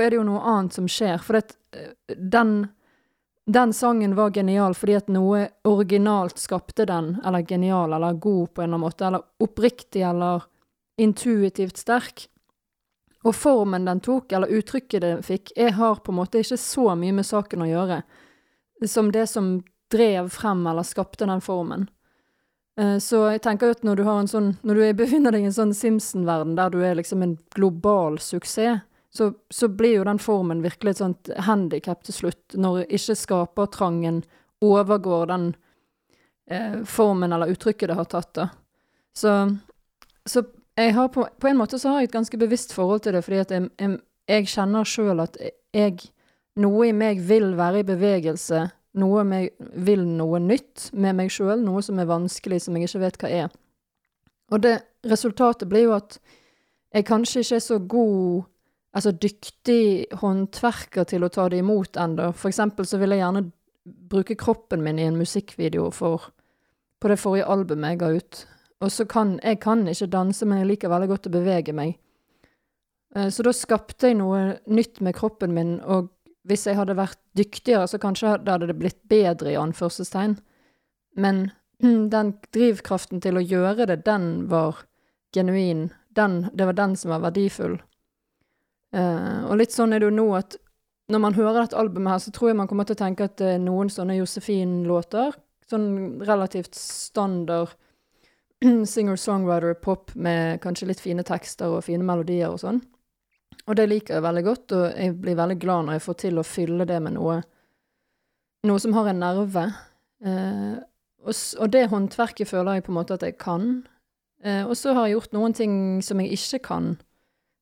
er 0.00 0.10
det 0.10 0.16
jo 0.16 0.26
noe 0.26 0.40
annet 0.40 0.74
som 0.74 0.88
skjer, 0.90 1.20
for 1.22 1.38
det, 1.38 1.54
den, 2.16 2.54
den 3.46 3.74
sangen 3.76 4.16
var 4.18 4.32
genial 4.34 4.74
fordi 4.74 4.96
at 4.98 5.12
noe 5.12 5.44
originalt 5.68 6.40
skapte 6.40 6.88
den, 6.88 7.18
eller 7.24 7.46
genial, 7.46 7.92
eller 7.92 8.18
god 8.18 8.54
på 8.54 8.62
en 8.62 8.70
eller 8.70 8.74
annen 8.74 8.86
måte, 8.88 9.06
eller 9.06 9.46
oppriktig, 9.46 10.02
eller 10.08 10.48
intuitivt 11.00 11.78
sterk. 11.78 12.26
Og 13.22 13.36
formen 13.36 13.84
den 13.84 14.00
tok, 14.00 14.32
eller 14.32 14.50
uttrykket 14.50 15.04
den 15.04 15.22
fikk, 15.22 15.52
jeg 15.56 15.76
har 15.76 16.00
på 16.00 16.10
en 16.10 16.22
måte 16.22 16.40
ikke 16.40 16.58
så 16.58 16.94
mye 16.96 17.14
med 17.14 17.28
saken 17.28 17.66
å 17.66 17.68
gjøre 17.68 18.02
som 18.88 19.10
det 19.12 19.26
som 19.26 19.58
drev 19.92 20.28
frem 20.32 20.66
eller 20.66 20.82
skapte 20.82 21.26
den 21.26 21.42
formen. 21.44 21.88
Eh, 22.80 22.96
Så 23.02 23.18
jeg 23.34 23.42
tenker 23.44 23.74
at 23.74 23.82
når 23.84 23.96
du 24.00 24.04
har 24.06 24.20
en 24.22 24.28
sånn 24.30 24.50
Når 24.64 24.74
du 24.78 24.82
er- 24.86 24.94
befinner 24.96 25.32
deg 25.34 25.42
i 25.42 25.48
en 25.50 25.52
sånn 25.56 25.74
Simpson-verden 25.76 26.54
der 26.56 26.70
du 26.70 26.78
er 26.86 26.94
liksom 26.96 27.22
en 27.22 27.36
global 27.54 28.16
suksess, 28.18 28.80
så, 29.12 29.34
så 29.50 29.66
blir 29.68 29.96
jo 29.98 30.04
den 30.06 30.18
formen 30.22 30.62
virkelig 30.62 30.90
et 30.94 31.00
sånt 31.02 31.30
handikap 31.48 32.04
til 32.06 32.14
slutt, 32.14 32.54
når 32.54 32.84
ikke 32.86 33.16
skapertrangen 33.18 34.20
overgår 34.62 35.26
den 35.26 35.48
eh, 36.48 36.76
formen 36.86 37.32
eller 37.34 37.50
uttrykket 37.50 37.88
det 37.90 37.96
har 37.98 38.04
tatt, 38.06 38.30
da. 38.34 38.48
Så, 39.14 39.32
så 40.26 40.44
jeg 40.78 40.94
har 40.94 41.08
på, 41.08 41.26
på 41.40 41.48
en 41.50 41.58
måte 41.58 41.78
så 41.82 41.90
har 41.90 42.00
jeg 42.04 42.10
et 42.12 42.14
ganske 42.20 42.38
bevisst 42.38 42.72
forhold 42.72 43.02
til 43.02 43.12
det, 43.18 43.24
fordi 43.26 43.40
at 43.42 43.50
jeg, 43.50 43.68
jeg, 43.82 43.98
jeg 44.30 44.46
kjenner 44.54 44.84
sjøl 44.86 45.20
at 45.26 45.36
jeg 45.74 45.98
Noe 46.60 46.88
i 46.88 46.92
meg 46.92 47.20
vil 47.24 47.52
være 47.56 47.80
i 47.80 47.86
bevegelse 47.86 48.64
noe 48.98 49.24
meg 49.24 49.52
vil 49.58 50.02
noe 50.04 50.40
nytt 50.42 50.90
med 50.92 51.18
meg 51.18 51.30
sjøl, 51.30 51.60
noe 51.62 51.82
som 51.82 51.98
er 51.98 52.08
vanskelig, 52.10 52.60
som 52.64 52.76
jeg 52.76 52.88
ikke 52.88 53.02
vet 53.04 53.18
hva 53.22 53.30
er. 53.44 53.52
Og 54.50 54.62
det 54.64 54.80
resultatet 55.06 55.68
blir 55.70 55.86
jo 55.86 55.94
at 55.94 56.18
jeg 56.90 57.06
kanskje 57.06 57.44
ikke 57.44 57.58
er 57.60 57.62
så 57.62 57.78
god, 57.78 58.48
altså 58.98 59.12
dyktig 59.14 60.10
håndverker 60.18 61.06
til 61.06 61.22
å 61.22 61.30
ta 61.30 61.46
det 61.48 61.60
imot 61.62 61.98
ennå. 62.02 62.32
For 62.34 62.50
eksempel 62.50 62.88
så 62.88 62.98
vil 62.98 63.14
jeg 63.14 63.22
gjerne 63.22 63.44
bruke 64.10 64.34
kroppen 64.38 64.82
min 64.82 64.98
i 64.98 65.06
en 65.06 65.18
musikkvideo 65.20 65.90
for 65.94 66.32
på 67.00 67.08
det 67.08 67.16
forrige 67.16 67.46
albumet 67.48 67.94
jeg 67.94 68.00
ga 68.02 68.10
ut. 68.18 68.40
Og 68.80 68.90
så 68.92 69.06
kan 69.08 69.38
jeg 69.44 69.60
kan 69.60 69.86
ikke 69.88 70.10
danse, 70.10 70.46
men 70.46 70.60
jeg 70.60 70.72
liker 70.74 70.92
veldig 70.92 71.08
godt 71.08 71.28
å 71.30 71.32
bevege 71.32 71.72
meg. 71.76 71.94
Eh, 73.14 73.28
Så 73.30 73.42
da 73.42 73.52
skapte 73.52 74.08
jeg 74.08 74.18
noe 74.18 74.58
nytt 74.66 75.00
med 75.00 75.14
kroppen 75.14 75.54
min, 75.54 75.80
og 75.80 76.10
hvis 76.48 76.66
jeg 76.66 76.78
hadde 76.78 76.96
vært 76.96 77.18
dyktigere, 77.36 77.88
så 77.88 78.00
kanskje 78.00 78.36
hadde 78.36 78.70
det 78.70 78.78
blitt 78.78 79.00
bedre, 79.10 79.52
i 79.52 79.60
anførselstegn. 79.60 80.38
Men 81.20 81.50
den 82.14 82.34
drivkraften 82.54 83.22
til 83.24 83.40
å 83.40 83.44
gjøre 83.44 83.88
det, 83.90 84.02
den 84.08 84.48
var 84.50 84.84
genuin. 85.36 85.88
Den, 86.16 86.48
det 86.52 86.66
var 86.66 86.78
den 86.78 86.96
som 86.98 87.12
var 87.14 87.24
verdifull. 87.28 87.78
Eh, 88.96 89.40
og 89.46 89.60
litt 89.60 89.74
sånn 89.74 89.94
er 89.94 90.02
det 90.02 90.10
jo 90.10 90.16
nå 90.16 90.26
at 90.38 90.56
når 91.10 91.22
man 91.22 91.34
hører 91.34 91.64
dette 91.64 91.78
albumet 91.78 92.14
her, 92.14 92.22
så 92.22 92.32
tror 92.34 92.50
jeg 92.50 92.58
man 92.60 92.68
kommer 92.70 92.86
til 92.86 92.96
å 92.96 93.02
tenke 93.02 93.26
at 93.26 93.36
det 93.40 93.54
er 93.56 93.62
noen 93.62 93.90
sånne 93.90 94.18
Josefin-låter. 94.20 95.34
Sånn 95.70 95.88
relativt 96.26 96.78
standard 96.78 97.74
singer-songwriter-pop 98.94 100.14
med 100.14 100.60
kanskje 100.62 100.90
litt 100.90 101.02
fine 101.02 101.24
tekster 101.26 101.76
og 101.76 101.84
fine 101.86 102.06
melodier 102.06 102.52
og 102.52 102.62
sånn. 102.62 102.82
Og 103.70 103.76
det 103.78 103.86
liker 103.86 104.16
jeg 104.16 104.24
veldig 104.24 104.42
godt, 104.42 104.74
og 104.74 104.84
jeg 104.98 105.14
blir 105.22 105.38
veldig 105.38 105.56
glad 105.62 105.86
når 105.86 105.96
jeg 105.96 106.04
får 106.08 106.16
til 106.24 106.40
å 106.40 106.46
fylle 106.46 106.86
det 106.90 106.98
med 107.02 107.14
noe 107.18 107.40
Noe 108.68 108.76
som 108.76 108.92
har 108.92 109.06
en 109.08 109.22
nerve. 109.22 109.62
Eh, 110.20 110.74
og, 111.24 111.36
og 111.64 111.70
det 111.72 111.86
håndverket 111.88 112.50
føler 112.50 112.76
jeg 112.76 112.84
på 112.84 112.92
en 112.92 112.98
måte 112.98 113.16
at 113.16 113.22
jeg 113.24 113.38
kan. 113.40 113.70
Eh, 114.44 114.66
og 114.66 114.74
så 114.76 114.92
har 114.92 115.06
jeg 115.06 115.14
gjort 115.14 115.32
noen 115.32 115.56
ting 115.56 115.72
som 116.04 116.20
jeg 116.20 116.36
ikke 116.36 116.60
kan. 116.66 116.90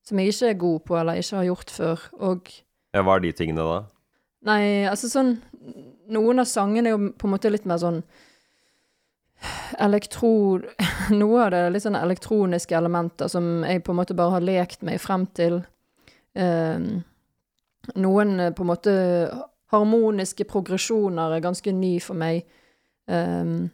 Som 0.03 0.19
jeg 0.19 0.33
ikke 0.33 0.49
er 0.49 0.59
god 0.59 0.83
på, 0.89 0.97
eller 0.99 1.21
ikke 1.21 1.37
har 1.39 1.47
gjort 1.47 1.71
før. 1.71 2.03
Og 2.19 2.51
Ja, 2.91 3.05
hva 3.05 3.15
er 3.15 3.23
de 3.23 3.31
tingene 3.31 3.63
da? 3.63 3.79
Nei, 4.49 4.61
altså 4.89 5.07
sånn 5.11 5.37
Noen 6.09 6.41
av 6.41 6.47
sangene 6.49 6.89
er 6.89 6.95
jo 6.97 7.11
på 7.15 7.27
en 7.27 7.35
måte 7.37 7.51
litt 7.53 7.67
mer 7.69 7.79
sånn 7.79 8.03
elektro... 9.79 10.31
Noe 11.21 11.43
av 11.45 11.51
det 11.53 11.59
er 11.63 11.73
litt 11.75 11.85
sånn 11.85 11.99
elektroniske 11.99 12.75
elementer 12.75 13.29
som 13.31 13.61
jeg 13.63 13.83
på 13.85 13.93
en 13.93 13.99
måte 14.01 14.17
bare 14.17 14.39
har 14.39 14.43
lekt 14.43 14.83
meg 14.83 14.99
frem 15.03 15.29
til. 15.37 15.61
Ehm, 16.35 17.03
noen 17.95 18.39
eh, 18.39 18.53
på 18.53 18.63
en 18.63 18.71
måte 18.71 18.93
harmoniske 19.73 20.45
progresjoner 20.49 21.35
er 21.35 21.45
ganske 21.45 21.73
ny 21.73 21.99
for 22.03 22.19
meg. 22.19 22.45
Ehm, 23.09 23.69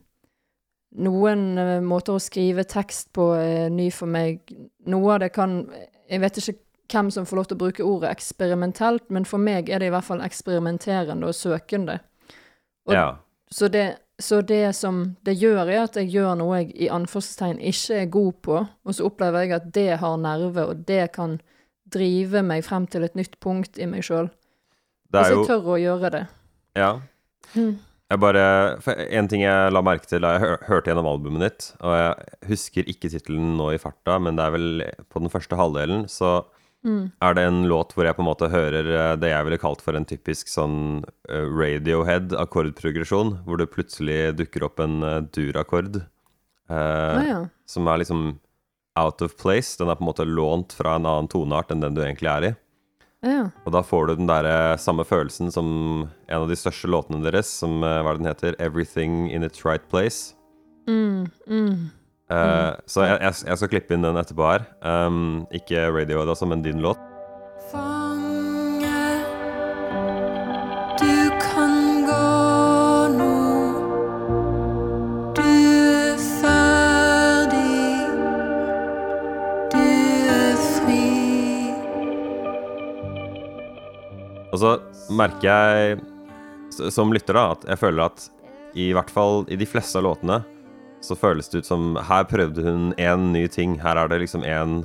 noen 0.96 1.58
eh, 1.58 1.80
måter 1.84 2.16
å 2.16 2.24
skrive 2.24 2.64
tekst 2.68 3.12
på 3.16 3.32
er 3.38 3.70
ny 3.74 3.90
for 3.92 4.12
meg. 4.12 4.44
Noe 4.88 5.16
av 5.16 5.26
det 5.26 5.34
kan 5.36 5.66
Jeg 6.06 6.22
vet 6.22 6.38
ikke 6.38 6.60
hvem 6.94 7.08
som 7.10 7.26
får 7.26 7.38
lov 7.38 7.46
til 7.50 7.56
å 7.56 7.64
bruke 7.64 7.84
ordet 7.84 8.12
eksperimentelt, 8.14 9.10
men 9.10 9.26
for 9.26 9.42
meg 9.42 9.72
er 9.74 9.80
det 9.82 9.88
i 9.88 9.94
hvert 9.96 10.06
fall 10.06 10.22
eksperimenterende 10.22 11.26
og 11.26 11.34
søkende. 11.34 12.00
Og 12.86 12.94
Ja. 12.94 13.18
så 13.50 13.68
det, 13.68 13.98
så 14.20 14.42
det 14.46 14.76
som 14.76 15.16
det 15.26 15.34
gjør, 15.40 15.68
er 15.68 15.84
at 15.84 15.96
jeg 15.96 16.12
gjør 16.14 16.38
noe 16.38 16.58
jeg 16.58 16.76
i 16.76 16.88
anførselstegn 16.88 17.58
ikke 17.60 18.02
er 18.02 18.06
god 18.06 18.34
på, 18.34 18.68
og 18.86 18.94
så 18.94 19.06
opplever 19.06 19.40
jeg 19.40 19.52
at 19.52 19.74
det 19.74 19.98
har 19.98 20.18
nerve, 20.18 20.68
og 20.68 20.86
det 20.86 21.12
kan 21.12 21.42
drive 21.92 22.42
meg 22.44 22.64
frem 22.66 22.88
til 22.90 23.04
et 23.06 23.16
nytt 23.16 23.38
punkt 23.44 23.78
i 23.80 23.86
meg 23.90 24.04
sjøl. 24.04 24.30
Hvis 25.14 25.30
jeg 25.30 25.38
jo 25.38 25.44
tør 25.48 25.68
å 25.76 25.80
gjøre 25.80 26.10
det. 26.12 26.24
Ja. 26.76 26.94
Mm. 27.56 27.76
Jeg 28.12 28.20
bare 28.22 28.42
En 29.16 29.28
ting 29.28 29.42
jeg 29.42 29.72
la 29.74 29.82
merke 29.82 30.06
til 30.10 30.22
da 30.22 30.34
jeg 30.36 30.42
hør, 30.44 30.58
hørte 30.68 30.92
gjennom 30.92 31.08
albumet 31.10 31.42
ditt, 31.46 31.68
og 31.82 31.94
jeg 31.96 32.50
husker 32.52 32.90
ikke 32.92 33.10
tittelen 33.10 33.56
nå 33.58 33.72
i 33.74 33.80
farta, 33.82 34.20
men 34.22 34.36
det 34.38 34.44
er 34.46 34.52
vel 34.54 34.84
på 35.10 35.22
den 35.24 35.30
første 35.34 35.56
halvdelen, 35.58 36.06
så 36.10 36.44
Mm. 36.86 37.10
er 37.20 37.34
det 37.34 37.42
en 37.48 37.64
låt 37.66 37.96
hvor 37.96 38.06
jeg 38.06 38.14
på 38.14 38.22
en 38.22 38.28
måte 38.30 38.46
hører 38.48 38.86
eh, 38.94 39.16
det 39.18 39.32
jeg 39.32 39.46
ville 39.48 39.58
kalt 39.58 39.82
for 39.82 39.98
en 39.98 40.06
typisk 40.06 40.46
sånn 40.48 41.02
eh, 41.34 41.42
Radiohead-akkordprogresjon, 41.50 43.40
hvor 43.46 43.58
det 43.58 43.72
plutselig 43.74 44.36
dukker 44.38 44.66
opp 44.68 44.80
en 44.84 45.00
durakkord, 45.02 45.32
dur-akkord 45.34 45.96
eh, 46.70 46.76
Ah, 46.76 47.24
ja. 47.26 47.40
som 47.66 47.88
er 47.90 48.04
liksom 48.04 48.22
out 49.00 49.22
of 49.22 49.36
place. 49.38 49.76
Den 49.80 49.90
er 49.92 49.98
på 49.98 50.06
en 50.06 50.12
måte 50.12 50.28
lånt 50.28 50.76
fra 50.78 50.96
en 50.96 51.08
annen 51.10 51.30
toneart 51.32 51.74
enn 51.74 51.84
den 51.84 51.98
du 51.98 52.04
egentlig 52.04 52.32
er 52.32 52.48
i. 52.50 52.54
Ja. 53.26 53.48
Og 53.66 53.74
da 53.74 53.82
får 53.82 54.08
du 54.08 54.16
den 54.20 54.30
der 54.30 54.78
samme 54.78 55.06
følelsen 55.08 55.52
som 55.54 55.68
en 56.28 56.44
av 56.44 56.50
de 56.50 56.58
største 56.60 56.90
låtene 56.92 57.24
deres, 57.26 57.50
som 57.50 57.80
eh, 57.82 58.02
hva 58.02 58.14
er 58.14 58.18
det 58.18 58.24
den 58.24 58.32
heter? 58.32 58.58
'Everything 58.60 59.32
in 59.32 59.44
its 59.44 59.66
right 59.66 59.86
place'. 59.92 60.36
Mm, 60.88 61.26
mm. 61.50 61.90
Eh, 62.30 62.74
Så 62.86 63.06
jeg, 63.06 63.20
jeg, 63.22 63.34
jeg 63.48 63.58
skal 63.58 63.70
klippe 63.70 63.94
inn 63.94 64.06
den 64.06 64.18
etterpå 64.18 64.46
her. 64.46 64.66
Um, 64.82 65.46
ikke 65.52 65.90
Radiohead, 65.90 66.30
altså, 66.30 66.46
men 66.46 66.62
din 66.62 66.82
låt. 66.82 67.02
Fange, 67.72 68.05
Og 84.56 84.62
så 84.62 84.72
merker 85.16 85.50
jeg 85.52 86.00
som 86.92 87.12
lytter, 87.14 87.36
da, 87.38 87.52
at 87.56 87.66
jeg 87.70 87.80
føler 87.82 88.08
at 88.08 88.26
i 88.76 88.90
hvert 88.96 89.12
fall 89.14 89.46
i 89.52 89.56
de 89.60 89.68
fleste 89.70 90.00
av 90.00 90.04
låtene 90.08 90.42
så 91.06 91.16
føles 91.16 91.48
det 91.52 91.62
ut 91.62 91.68
som 91.68 91.94
Her 92.08 92.24
prøvde 92.28 92.64
hun 92.66 92.90
én 93.00 93.28
ny 93.36 93.46
ting. 93.52 93.76
Her 93.84 94.00
er 94.02 94.10
det 94.12 94.18
liksom 94.24 94.44
en 94.48 94.80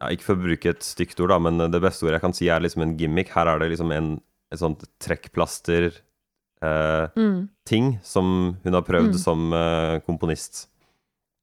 ja, 0.00 0.08
Ikke 0.10 0.24
for 0.30 0.38
å 0.38 0.42
bruke 0.46 0.70
et 0.72 0.82
stygt 0.86 1.20
ord, 1.22 1.30
da, 1.34 1.38
men 1.42 1.58
det 1.70 1.80
beste 1.84 2.06
ordet 2.06 2.16
jeg 2.18 2.24
kan 2.24 2.34
si, 2.36 2.48
er 2.50 2.62
liksom 2.64 2.82
en 2.86 2.96
gimmick. 2.98 3.30
Her 3.34 3.50
er 3.52 3.60
det 3.62 3.68
liksom 3.74 3.92
en, 3.94 4.08
et 4.52 4.60
sånt 4.62 4.86
trekkplaster 5.04 5.90
eh, 6.64 7.06
Mm. 7.18 7.48
ting 7.68 7.98
som 8.02 8.56
hun 8.64 8.74
har 8.78 8.82
prøvd 8.86 9.12
Mm. 9.14 9.18
som 9.20 9.52
eh, 9.52 9.98
komponist. 10.06 10.66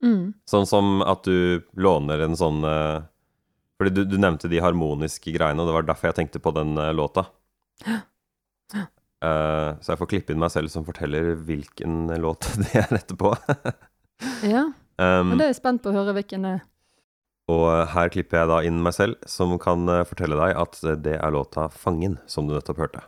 Mm. 0.04 0.34
Sånn 0.50 0.66
som 0.68 1.02
at 1.06 1.24
du 1.24 1.62
låner 1.78 2.24
en 2.26 2.36
sånn 2.36 2.64
eh, 2.66 3.02
Fordi 3.80 3.94
du, 3.96 4.04
du 4.06 4.18
nevnte 4.18 4.50
de 4.50 4.60
harmoniske 4.62 5.32
greiene, 5.34 5.62
og 5.62 5.68
det 5.70 5.74
var 5.78 5.84
derfor 5.88 6.10
jeg 6.12 6.16
tenkte 6.20 6.42
på 6.42 6.52
den 6.54 6.76
eh, 6.78 6.92
låta. 6.94 7.28
Eh, 9.22 9.72
så 9.86 9.92
jeg 9.92 10.00
får 10.00 10.08
klippe 10.10 10.34
inn 10.34 10.40
meg 10.42 10.50
selv 10.50 10.72
som 10.74 10.82
forteller 10.82 11.36
hvilken 11.46 12.08
låt 12.24 12.48
det 12.64 12.72
er 12.80 12.96
etterpå. 12.98 13.36
Ja, 14.46 14.64
um, 14.98 15.28
men 15.30 15.38
det 15.38 15.46
er 15.46 15.52
jeg 15.52 15.60
spent 15.60 15.82
på 15.84 15.90
å 15.92 15.94
høre 15.94 16.14
hvilken 16.18 16.42
det 16.46 16.50
er. 16.56 16.64
og 17.54 17.64
eh, 17.70 17.88
her 17.94 18.10
klipper 18.14 18.40
jeg 18.40 18.50
da 18.50 18.58
inn 18.66 18.82
meg 18.82 18.94
selv, 18.98 19.16
som 19.30 19.54
kan 19.62 19.86
eh, 19.90 20.02
fortelle 20.10 20.38
deg 20.40 20.58
at 20.62 20.78
det 21.06 21.16
er 21.20 21.32
låta 21.34 21.68
'Fangen', 21.70 22.18
som 22.26 22.48
du 22.50 22.54
nettopp 22.54 22.78
hørte. 22.82 23.02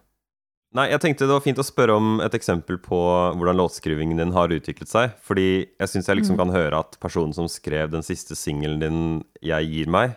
Nei, 0.74 0.88
jeg 0.90 1.02
tenkte 1.02 1.26
det 1.30 1.34
var 1.34 1.42
fint 1.46 1.58
å 1.62 1.66
spørre 1.66 1.98
om 1.98 2.22
et 2.22 2.34
eksempel 2.34 2.78
på 2.82 2.98
hvordan 3.38 3.58
låtskrivingen 3.62 4.18
din 4.22 4.34
har 4.34 4.50
utviklet 4.54 4.90
seg. 4.90 5.12
Fordi 5.22 5.66
jeg 5.80 5.90
syns 5.90 6.08
jeg 6.10 6.18
liksom 6.18 6.38
Mm. 6.38 6.42
kan 6.46 6.54
høre 6.54 6.80
at 6.80 6.98
personen 7.02 7.34
som 7.34 7.46
skrev 7.50 7.90
den 7.92 8.02
siste 8.06 8.34
singelen 8.38 8.80
din, 8.80 9.24
'Jeg 9.42 9.66
gir 9.70 9.86
meg', 9.90 10.16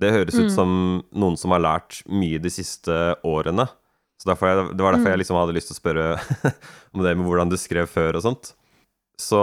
det 0.00 0.12
høres 0.12 0.34
ut 0.36 0.48
Mm. 0.48 0.54
som 0.54 1.04
noen 1.14 1.36
som 1.36 1.50
har 1.50 1.60
lært 1.60 2.02
mye 2.08 2.38
de 2.40 2.48
siste 2.48 3.16
årene. 3.24 3.68
Så 4.22 4.32
jeg- 4.32 4.76
Det 4.76 4.82
var 4.82 4.92
derfor 4.92 5.06
Mm. 5.06 5.12
jeg 5.12 5.18
liksom 5.18 5.36
hadde 5.36 5.54
lyst 5.54 5.68
til 5.68 5.76
å 5.76 5.80
spørre 5.80 6.52
om 6.94 7.02
det 7.02 7.16
med 7.16 7.26
hvordan 7.26 7.50
du 7.50 7.56
skrev 7.56 7.86
før 7.88 8.16
og 8.16 8.22
sånt. 8.22 8.54
Så 9.18 9.38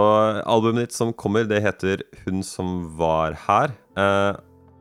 albumet 0.46 0.86
ditt 0.88 0.92
som 0.92 1.12
kommer, 1.12 1.44
det 1.48 1.62
heter 1.62 2.02
'Hun 2.24 2.42
som 2.42 2.96
var 2.96 3.32
her'. 3.34 3.72
Eh, 3.96 4.36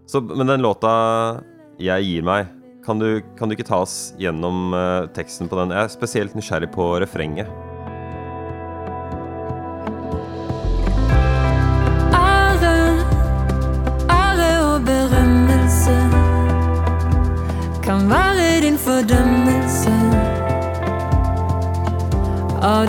så, 0.07 0.21
men 0.21 0.47
den 0.47 0.61
låta 0.61 1.43
'Jeg 1.79 2.03
gir 2.03 2.21
meg', 2.23 2.47
kan 2.85 2.99
du, 2.99 3.21
kan 3.37 3.47
du 3.49 3.55
ikke 3.55 3.65
ta 3.65 3.81
oss 3.81 4.13
gjennom 4.19 4.73
eh, 4.73 5.07
teksten 5.13 5.47
på 5.49 5.55
den? 5.57 5.69
Jeg 5.69 5.83
er 5.83 5.87
spesielt 5.89 6.33
nysgjerrig 6.35 6.71
på 6.73 6.99
refrenget. 6.99 7.47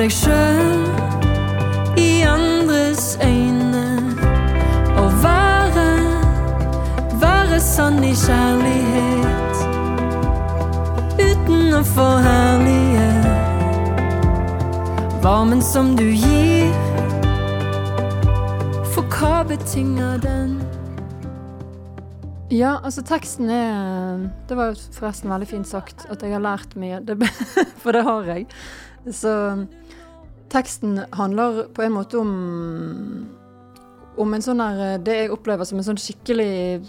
Deg 0.01 0.11
sjøl 0.11 0.87
i 2.01 2.23
andres 2.27 3.15
øyne. 3.23 3.83
Å 4.99 5.05
være, 5.23 5.85
være 7.23 7.61
sann 7.63 8.01
i 8.03 8.15
kjærlighet 8.19 9.61
uten 11.21 11.77
å 11.79 11.83
forherlige 11.93 13.07
varmen 15.23 15.63
som 15.63 15.95
du 15.97 16.09
gir. 16.11 16.75
For 18.97 19.07
hva 19.15 19.45
betinger 19.49 20.19
den? 20.25 20.59
Ja, 22.53 22.77
altså 22.85 23.03
teksten 23.03 23.49
er 23.51 24.27
Det 24.49 24.57
var 24.59 24.77
forresten 24.95 25.33
veldig 25.33 25.49
fint 25.49 25.69
sagt 25.69 26.05
at 26.13 26.23
jeg 26.23 26.35
har 26.35 26.43
lært 26.45 26.77
mye, 26.79 27.01
det, 27.03 27.17
for 27.83 27.97
det 27.97 28.05
har 28.07 28.29
jeg. 28.35 28.47
Så 29.13 29.33
teksten 30.55 31.01
handler 31.19 31.65
på 31.75 31.83
en 31.83 31.97
måte 31.97 32.19
om 32.19 32.35
Om 34.17 34.35
en 34.35 34.45
sånn 34.45 34.63
der 34.63 35.03
Det 35.03 35.17
jeg 35.19 35.33
opplever 35.35 35.67
som 35.67 35.81
en 35.81 35.89
sånn 35.89 36.01
skikkelig 36.01 36.85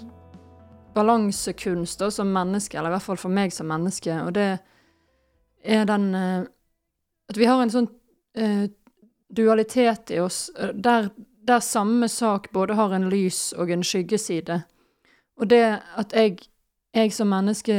balansekunst 0.96 2.00
da, 2.00 2.08
som 2.12 2.30
menneske, 2.32 2.78
eller 2.78 2.94
i 2.94 2.96
hvert 2.96 3.04
fall 3.04 3.20
for 3.20 3.34
meg 3.34 3.52
som 3.52 3.68
menneske, 3.68 4.14
og 4.24 4.30
det 4.38 4.46
er 5.66 5.84
den 5.90 6.06
eh, 6.16 6.46
At 7.28 7.40
vi 7.42 7.50
har 7.50 7.60
en 7.60 7.74
sånn 7.74 7.90
uh, 8.40 8.68
dualitet 9.28 10.14
i 10.16 10.22
oss 10.24 10.52
eh, 10.56 10.72
der, 10.72 11.10
der 11.44 11.60
samme 11.60 12.08
sak 12.08 12.52
både 12.54 12.78
har 12.80 12.94
en 12.96 13.10
lys 13.10 13.50
og 13.58 13.74
en 13.74 13.84
skyggeside. 13.84 14.62
Og 15.42 15.50
det 15.50 15.64
at 15.98 16.14
jeg, 16.14 16.46
jeg 16.96 17.12
som 17.12 17.34
menneske 17.34 17.76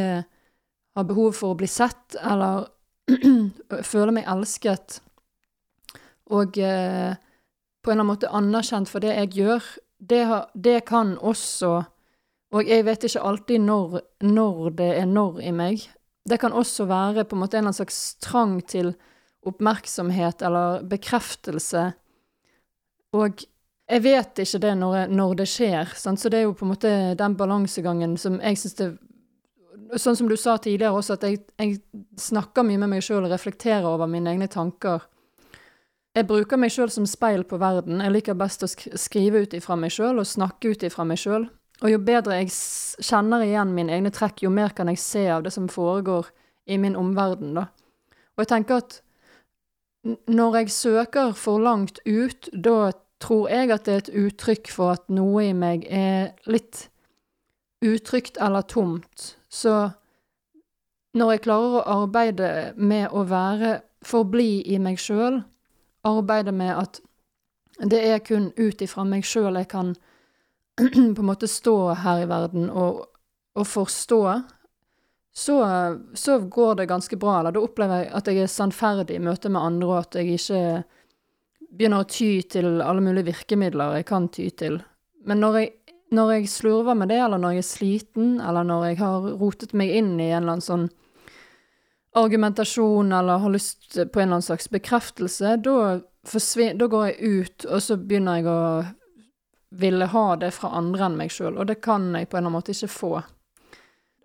har 0.97 1.09
behov 1.09 1.33
for 1.39 1.55
å 1.55 1.59
bli 1.61 1.71
sett, 1.71 2.19
eller 2.21 2.67
føler 3.93 4.19
meg 4.19 4.29
elsket, 4.29 5.01
og 6.31 6.59
eh, 6.59 7.17
på 7.83 7.91
en 7.91 7.93
eller 7.93 8.03
annen 8.03 8.13
måte 8.13 8.33
anerkjent 8.35 8.91
for 8.91 9.05
det 9.05 9.13
jeg 9.15 9.35
gjør, 9.37 9.67
det, 9.99 10.23
har, 10.29 10.49
det 10.55 10.81
kan 10.89 11.17
også 11.19 11.85
Og 12.55 12.69
jeg 12.69 12.85
vet 12.87 13.05
ikke 13.05 13.21
alltid 13.27 13.61
når, 13.61 14.01
når 14.23 14.71
det 14.79 14.87
er 15.01 15.07
når 15.11 15.41
i 15.43 15.51
meg. 15.53 15.83
Det 16.25 16.39
kan 16.41 16.55
også 16.55 16.85
være 16.87 17.25
på 17.27 17.35
en 17.35 17.41
måte 17.43 17.57
en 17.57 17.65
eller 17.65 17.73
annen 17.73 17.79
slags 17.81 18.17
trang 18.23 18.61
til 18.63 18.93
oppmerksomhet 19.47 20.43
eller 20.47 20.85
bekreftelse. 20.87 21.83
Og 23.19 23.43
jeg 23.87 24.03
vet 24.03 24.43
ikke 24.43 24.61
det 24.63 24.73
når, 24.79 25.11
når 25.11 25.35
det 25.43 25.49
skjer, 25.51 25.91
sant? 25.99 26.23
så 26.23 26.31
det 26.31 26.39
er 26.39 26.47
jo 26.47 26.55
på 26.55 26.67
en 26.67 26.73
måte 26.73 26.95
den 27.19 27.37
balansegangen 27.39 28.17
som 28.19 28.41
jeg 28.41 28.63
syns 28.63 28.81
det 28.81 28.93
Sånn 30.03 30.17
som 30.19 30.27
du 30.27 30.35
sa 30.35 30.57
tidligere 30.59 30.99
også, 30.99 31.15
at 31.15 31.25
jeg, 31.29 31.37
jeg 31.63 31.77
snakker 32.19 32.65
mye 32.67 32.81
med 32.83 32.91
meg 32.91 33.05
sjøl 33.07 33.29
og 33.29 33.31
reflekterer 33.31 33.85
over 33.87 34.09
mine 34.11 34.33
egne 34.33 34.49
tanker. 34.51 35.05
Jeg 36.17 36.25
bruker 36.31 36.57
meg 36.57 36.73
sjøl 36.73 36.89
som 36.89 37.05
speil 37.05 37.43
på 37.45 37.59
verden. 37.61 38.01
Jeg 38.01 38.15
liker 38.15 38.37
best 38.41 38.65
å 38.65 38.69
skrive 38.71 39.43
ut 39.45 39.55
ifra 39.57 39.77
meg 39.77 39.93
sjøl 39.93 40.23
og 40.23 40.29
snakke 40.29 40.73
ut 40.73 40.85
ifra 40.89 41.05
meg 41.05 41.21
sjøl. 41.21 41.45
Og 41.85 41.93
jo 41.93 41.99
bedre 42.01 42.39
jeg 42.39 42.55
kjenner 43.05 43.45
igjen 43.45 43.75
mine 43.77 43.93
egne 43.93 44.13
trekk, 44.15 44.41
jo 44.47 44.53
mer 44.53 44.73
kan 44.73 44.89
jeg 44.89 45.03
se 45.03 45.27
av 45.29 45.45
det 45.45 45.53
som 45.53 45.69
foregår 45.69 46.31
i 46.73 46.79
min 46.81 46.97
omverden, 46.97 47.53
da. 47.59 47.67
Og 48.37 48.45
jeg 48.45 48.53
tenker 48.55 48.81
at 48.81 48.97
når 50.31 50.63
jeg 50.63 50.73
søker 50.73 51.35
for 51.37 51.61
langt 51.61 52.01
ut, 52.07 52.49
da 52.53 52.95
tror 53.21 53.51
jeg 53.53 53.73
at 53.75 53.85
det 53.85 53.93
er 53.93 54.03
et 54.05 54.15
uttrykk 54.25 54.71
for 54.73 54.97
at 54.97 55.05
noe 55.13 55.45
i 55.51 55.53
meg 55.57 55.85
er 55.93 56.33
litt 56.49 56.87
utrygt 57.85 58.41
eller 58.41 58.65
tomt. 58.65 59.35
Så 59.53 59.91
når 61.17 61.35
jeg 61.35 61.45
klarer 61.45 61.77
å 61.81 62.01
arbeide 62.05 62.51
med 62.77 63.13
å 63.13 63.27
være 63.29 63.81
forbli 64.07 64.63
i 64.73 64.81
meg 64.81 65.01
sjøl, 65.03 65.43
arbeide 66.07 66.55
med 66.55 66.73
at 66.77 67.01
det 67.91 68.01
er 68.09 68.23
kun 68.25 68.51
ut 68.57 68.83
ifra 68.83 69.05
meg 69.05 69.27
sjøl 69.27 69.59
jeg 69.61 69.69
kan 69.69 69.95
på 70.81 71.23
en 71.23 71.29
måte 71.29 71.49
stå 71.49 71.77
her 72.03 72.25
i 72.25 72.29
verden 72.31 72.71
og, 72.71 73.05
og 73.57 73.67
forstå, 73.69 74.21
så, 75.37 75.57
så 76.17 76.39
går 76.39 76.75
det 76.75 76.89
ganske 76.89 77.17
bra. 77.21 77.39
Eller 77.39 77.57
da 77.57 77.63
opplever 77.65 78.05
jeg 78.05 78.13
at 78.17 78.29
jeg 78.31 78.45
er 78.45 78.53
sannferdig 78.53 79.17
i 79.17 79.25
møte 79.25 79.53
med 79.53 79.61
andre, 79.61 79.89
og 79.89 79.99
at 80.03 80.17
jeg 80.17 80.39
ikke 80.39 80.61
begynner 81.77 82.05
å 82.05 82.09
ty 82.09 82.31
til 82.49 82.81
alle 82.81 83.05
mulige 83.05 83.29
virkemidler 83.33 83.99
jeg 83.99 84.09
kan 84.09 84.31
ty 84.33 84.49
til. 84.57 84.79
Men 85.29 85.43
når 85.45 85.59
jeg, 85.61 85.73
når 86.17 86.33
jeg 86.37 86.53
slurver 86.53 86.97
med 86.97 87.13
det, 87.13 87.21
eller 87.25 87.41
når 87.43 87.57
jeg 87.57 87.65
er 87.65 87.69
sliten, 87.69 88.31
eller 88.41 88.65
når 88.65 88.87
jeg 88.91 89.01
har 89.03 89.29
rotet 89.41 89.75
meg 89.77 89.93
inn 89.93 90.15
i 90.17 90.31
en 90.31 90.43
eller 90.43 90.57
annen 90.57 90.65
sånn 90.65 90.89
argumentasjon, 92.17 93.13
eller 93.13 93.43
har 93.43 93.53
lyst 93.53 93.95
på 93.95 94.21
en 94.21 94.29
eller 94.29 94.39
annen 94.39 94.43
slags 94.43 94.71
bekreftelse, 94.73 95.57
da, 95.63 96.87
går 96.89 97.07
jeg 97.11 97.17
ut, 97.23 97.67
og 97.69 97.83
så 97.85 97.97
begynner 98.01 98.41
jeg 98.41 98.51
å 98.51 98.61
ville 99.77 100.09
ha 100.09 100.27
det 100.41 100.53
fra 100.57 100.73
andre 100.79 101.09
enn 101.09 101.19
meg 101.19 101.33
sjøl, 101.35 101.59
og 101.59 101.69
det 101.69 101.81
kan 101.85 102.09
jeg 102.17 102.31
på 102.31 102.39
en 102.39 102.41
eller 102.41 102.49
annen 102.49 102.57
måte 102.57 102.73
ikke 102.73 102.93
få. 102.93 103.13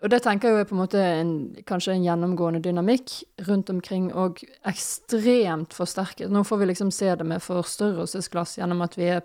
Og 0.01 0.09
det 0.09 0.23
tenker 0.25 0.49
jeg 0.49 0.63
er 0.63 0.69
på 0.69 0.73
en 0.73 0.81
måte 0.81 1.01
en, 1.01 1.33
kanskje 1.67 1.93
en 1.93 2.05
gjennomgående 2.05 2.61
dynamikk 2.65 3.19
rundt 3.45 3.69
omkring, 3.69 4.09
og 4.17 4.41
ekstremt 4.65 5.75
forsterket. 5.77 6.31
Nå 6.31 6.41
får 6.47 6.61
vi 6.61 6.69
liksom 6.71 6.89
se 6.95 7.11
det 7.15 7.27
med 7.27 7.43
forstørrelsesglass 7.45 8.57
gjennom 8.57 8.81
at 8.81 8.97
vi 8.97 9.11
er 9.17 9.21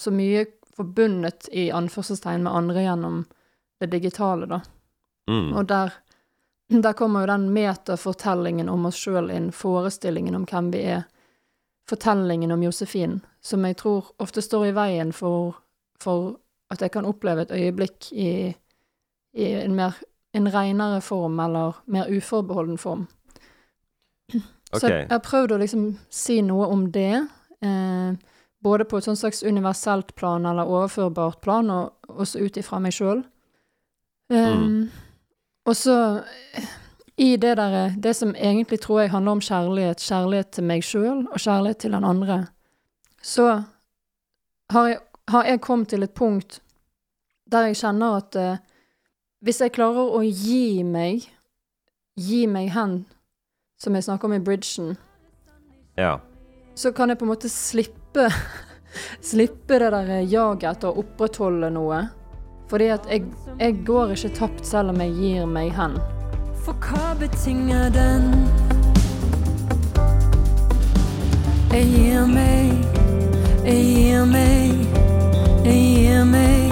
så 0.00 0.12
mye 0.14 0.46
forbundet 0.74 1.50
i 1.52 1.68
anførselstegn 1.74 2.46
med 2.46 2.56
andre 2.56 2.86
gjennom 2.86 3.20
det 3.82 3.90
digitale, 3.92 4.48
da. 4.48 4.62
Mm. 5.30 5.52
Og 5.52 5.68
der, 5.68 5.92
der 6.68 6.92
kommer 6.92 7.20
jo 7.20 7.26
den 7.26 7.50
metafortellingen 7.52 8.68
om 8.68 8.86
oss 8.86 8.96
sjøl 8.96 9.30
inn, 9.30 9.50
forestillingen 9.52 10.34
om 10.34 10.46
hvem 10.48 10.70
vi 10.72 10.84
er, 10.94 11.04
fortellingen 11.88 12.52
om 12.54 12.62
Josefin, 12.64 13.18
som 13.44 13.64
jeg 13.64 13.76
tror 13.76 14.14
ofte 14.18 14.42
står 14.42 14.70
i 14.70 14.74
veien 14.76 15.12
for, 15.12 15.58
for 16.00 16.38
at 16.72 16.80
jeg 16.80 16.94
kan 16.94 17.04
oppleve 17.04 17.44
et 17.44 17.52
øyeblikk 17.52 18.08
i, 18.12 18.54
i 19.36 19.50
en 19.60 19.76
mer 19.76 20.00
en 20.34 20.48
renere 20.50 21.00
form, 21.00 21.40
eller 21.40 21.76
mer 21.86 22.08
uforbeholden 22.10 22.78
form. 22.78 23.06
Så 24.74 24.88
jeg 24.88 25.06
har 25.10 25.20
prøvd 25.22 25.54
å 25.54 25.58
liksom 25.60 25.84
si 26.10 26.40
noe 26.42 26.66
om 26.66 26.88
det, 26.90 27.26
eh, 27.62 28.16
både 28.64 28.86
på 28.88 28.98
et 28.98 29.06
sånn 29.06 29.18
slags 29.20 29.44
universelt 29.46 30.14
plan 30.18 30.46
eller 30.46 30.66
overførbart 30.66 31.40
plan, 31.44 31.70
og 31.70 31.92
også 32.08 32.42
ut 32.42 32.58
ifra 32.58 32.80
meg 32.82 32.96
sjøl. 32.96 33.22
Um, 34.32 34.64
Mm. 34.64 34.90
Og 35.64 35.76
så 35.76 35.96
eh, 36.54 36.64
i 37.16 37.36
det 37.36 37.56
der 37.56 37.94
Det 37.96 38.16
som 38.16 38.34
egentlig 38.34 38.80
tror 38.80 39.00
jeg 39.00 39.10
handler 39.10 39.32
om 39.32 39.40
kjærlighet, 39.40 40.00
kjærlighet 40.02 40.50
til 40.50 40.64
meg 40.64 40.82
sjøl 40.84 41.26
og 41.30 41.38
kjærlighet 41.40 41.78
til 41.78 41.92
den 41.92 42.04
andre, 42.04 42.46
så 43.22 43.62
har 44.70 44.88
jeg, 44.88 44.98
har 45.28 45.44
jeg 45.44 45.60
kommet 45.60 45.88
til 45.88 46.02
et 46.02 46.14
punkt 46.14 46.60
der 47.52 47.68
jeg 47.68 47.76
kjenner 47.76 48.16
at 48.16 48.36
eh, 48.36 48.56
hvis 49.44 49.60
jeg 49.60 49.72
klarer 49.76 50.08
å 50.16 50.22
gi 50.24 50.82
meg, 50.82 51.26
gi 52.16 52.46
meg 52.48 52.70
hen, 52.72 53.04
som 53.78 53.94
jeg 53.94 54.04
snakker 54.06 54.24
om 54.30 54.32
i 54.32 54.40
bridgen, 54.40 54.96
Ja. 55.96 56.18
så 56.74 56.90
kan 56.92 57.08
jeg 57.08 57.18
på 57.18 57.24
en 57.24 57.30
måte 57.34 57.48
slippe 57.48 58.28
Slippe 59.20 59.78
det 59.78 59.90
der 59.90 60.10
jaget 60.22 60.64
etter 60.70 60.88
å 60.88 61.00
opprettholde 61.02 61.66
noe. 61.74 61.96
Fordi 62.68 62.84
at 62.84 63.00
jeg, 63.10 63.22
jeg 63.60 63.76
går 63.86 64.10
ikke 64.10 64.28
tapt 64.28 64.66
selv 64.66 64.88
om 64.88 65.00
jeg 65.00 65.12
gir 65.18 65.46
meg 65.46 65.72
hen. 65.76 65.98
For 66.64 66.72
hva 66.80 67.12
betinger 67.20 67.90
den? 67.92 68.30
Jeg 71.74 71.86
gir 71.90 72.26
meg, 72.26 72.72
jeg 73.66 73.84
gir 73.84 74.24
meg, 74.24 74.72
jeg 75.64 75.80
gir 75.82 76.24
meg. 76.24 76.70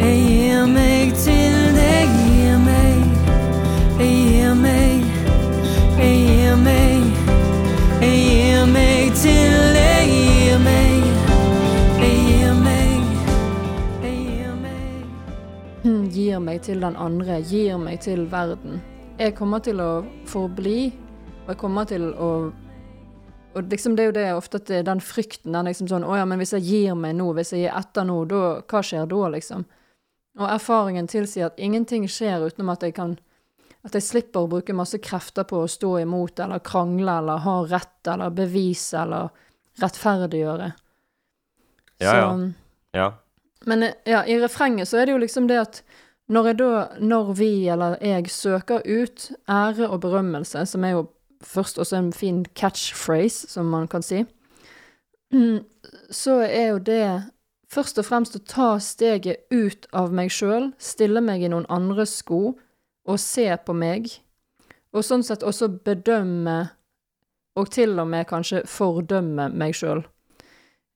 Jeg 0.00 0.16
gir 0.28 0.66
meg 0.70 1.12
til 1.24 1.56
deg, 1.76 2.16
gir 2.22 2.58
meg. 2.64 2.96
Jeg 4.00 4.12
gir 4.16 4.54
meg, 4.54 5.04
jeg 5.98 6.14
gir 6.26 6.56
meg. 6.56 7.02
Jeg 8.00 8.16
gir 8.16 8.60
meg 8.60 8.65
Gir 16.36 16.42
meg 16.44 16.58
til 16.66 16.82
den 16.84 16.96
andre, 17.00 17.38
gir 17.48 17.78
meg 17.80 18.02
til 18.04 18.26
verden. 18.28 18.82
Jeg 19.16 19.32
kommer 19.38 19.62
til 19.64 19.78
å 19.80 20.02
forbli, 20.28 20.90
og 21.46 21.48
jeg 21.54 21.58
kommer 21.62 21.88
til 21.88 22.10
å 22.12 22.52
Og 23.56 23.70
liksom 23.72 23.94
det 23.96 24.02
er 24.02 24.10
jo 24.10 24.12
det 24.12 24.24
ofte 24.36 24.58
at 24.60 24.68
den 24.84 25.00
frykten, 25.00 25.54
den 25.56 25.64
liksom 25.64 25.88
sånn 25.88 26.04
Å 26.04 26.18
ja, 26.18 26.26
men 26.28 26.36
hvis 26.42 26.52
jeg 26.52 26.66
gir 26.66 26.94
meg 26.94 27.14
nå, 27.16 27.30
hvis 27.32 27.54
jeg 27.54 27.62
gir 27.62 27.78
etter 27.78 28.04
nå, 28.04 28.18
da 28.28 28.60
Hva 28.68 28.82
skjer 28.84 29.08
da, 29.08 29.22
liksom? 29.32 29.64
Og 30.36 30.44
erfaringen 30.52 31.08
tilsier 31.08 31.46
at 31.48 31.56
ingenting 31.56 32.04
skjer 32.04 32.44
utenom 32.50 32.74
at 32.74 32.84
jeg 32.84 32.92
kan 33.00 33.16
At 33.80 33.96
jeg 33.96 34.04
slipper 34.04 34.44
å 34.44 34.50
bruke 34.58 34.76
masse 34.76 35.00
krefter 35.00 35.48
på 35.48 35.62
å 35.64 35.72
stå 35.72 35.94
imot 36.02 36.44
eller 36.44 36.60
krangle 36.60 37.16
eller 37.22 37.40
ha 37.48 37.56
rett 37.64 38.12
eller 38.12 38.28
bevise 38.36 39.00
eller 39.06 39.32
rettferdiggjøre. 39.80 40.74
Ja, 42.04 42.12
ja. 42.12 42.28
Så, 42.28 42.52
Ja. 42.92 43.12
men 43.64 43.82
eh, 43.82 43.94
ja, 44.04 44.24
i 44.26 44.36
refrenget 44.40 44.88
så 44.88 44.98
er 45.00 45.06
det 45.06 45.12
jo 45.16 45.18
liksom 45.24 45.46
det 45.48 45.60
at 45.60 45.82
når 46.28 46.52
da, 46.58 46.70
når 46.98 47.32
vi 47.38 47.68
eller 47.70 47.96
jeg 48.02 48.30
søker 48.30 48.82
ut 48.82 49.30
ære 49.48 49.88
og 49.88 50.00
berømmelse, 50.00 50.66
som 50.66 50.84
er 50.84 50.96
jo 50.96 51.06
først 51.42 51.78
også 51.78 51.96
en 51.96 52.12
fin 52.12 52.44
catchphrase, 52.56 53.48
som 53.48 53.66
man 53.66 53.88
kan 53.88 54.02
si, 54.02 54.24
så 56.10 56.40
er 56.40 56.68
jo 56.68 56.78
det 56.78 57.22
først 57.72 57.98
og 57.98 58.06
fremst 58.08 58.36
å 58.38 58.42
ta 58.46 58.68
steget 58.82 59.46
ut 59.50 59.86
av 59.92 60.14
meg 60.14 60.30
sjøl, 60.34 60.72
stille 60.78 61.22
meg 61.22 61.42
i 61.42 61.50
noen 61.52 61.66
andres 61.72 62.18
sko 62.22 62.56
og 63.06 63.20
se 63.22 63.46
på 63.66 63.74
meg, 63.76 64.08
og 64.94 65.04
sånn 65.04 65.22
sett 65.26 65.44
også 65.46 65.68
bedømme, 65.86 66.58
og 67.56 67.70
til 67.72 67.94
og 68.00 68.08
med 68.10 68.26
kanskje 68.28 68.64
fordømme 68.68 69.48
meg 69.54 69.76
sjøl. 69.76 70.02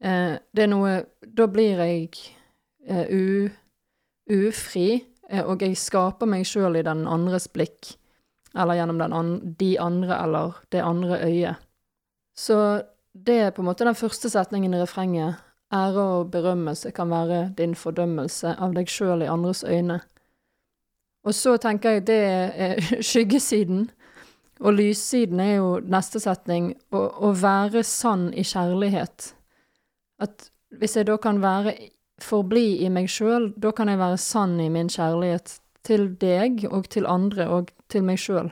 Eh, 0.01 0.37
det 0.57 0.65
er 0.65 0.71
noe 0.73 0.93
Da 1.21 1.45
blir 1.49 1.81
jeg 1.85 2.09
eh, 2.89 3.07
u, 3.13 3.49
ufri, 4.33 5.05
og 5.47 5.63
jeg 5.63 5.79
skaper 5.79 6.27
meg 6.27 6.47
sjøl 6.49 6.81
i 6.81 6.87
den 6.87 7.07
andres 7.09 7.49
blikk, 7.53 7.95
eller 8.59 8.81
gjennom 8.81 9.03
an, 9.07 9.35
de 9.59 9.75
andre 9.81 10.17
eller 10.25 10.57
det 10.75 10.83
andre 10.83 11.21
øyet. 11.27 11.67
Så 12.35 12.83
det 13.13 13.37
er 13.39 13.55
på 13.55 13.63
en 13.63 13.69
måte 13.71 13.87
den 13.87 13.99
første 13.99 14.31
setningen 14.31 14.75
i 14.75 14.81
refrenget. 14.81 15.39
Ære 15.73 16.03
og 16.03 16.31
berømmelse 16.31 16.91
kan 16.91 17.11
være 17.11 17.53
din 17.59 17.77
fordømmelse 17.79 18.57
av 18.59 18.75
deg 18.75 18.91
sjøl 18.91 19.23
i 19.23 19.31
andres 19.31 19.63
øyne. 19.65 20.01
Og 21.25 21.35
så 21.35 21.57
tenker 21.61 21.99
jeg 21.99 22.07
det 22.09 22.21
er 22.27 22.81
skyggesiden. 23.11 23.91
Og 24.61 24.75
lyssiden 24.77 25.41
er 25.41 25.55
jo 25.55 25.79
neste 25.81 26.21
setning, 26.21 26.75
å, 26.93 27.07
å 27.31 27.31
være 27.33 27.85
sann 27.87 28.29
i 28.35 28.45
kjærlighet. 28.45 29.31
At 30.21 30.51
hvis 30.77 30.99
jeg 30.99 31.09
da 31.09 31.17
kan 31.23 31.41
være 31.43 31.77
forbli 32.27 32.81
i 32.85 32.91
meg 32.93 33.11
sjøl, 33.11 33.51
da 33.57 33.73
kan 33.77 33.91
jeg 33.91 34.01
være 34.01 34.21
sann 34.21 34.59
i 34.61 34.71
min 34.73 34.91
kjærlighet 34.93 35.59
til 35.87 36.11
deg 36.21 36.67
og 36.71 36.89
til 36.93 37.09
andre 37.09 37.49
og 37.49 37.71
til 37.91 38.05
meg 38.07 38.21
sjøl. 38.21 38.51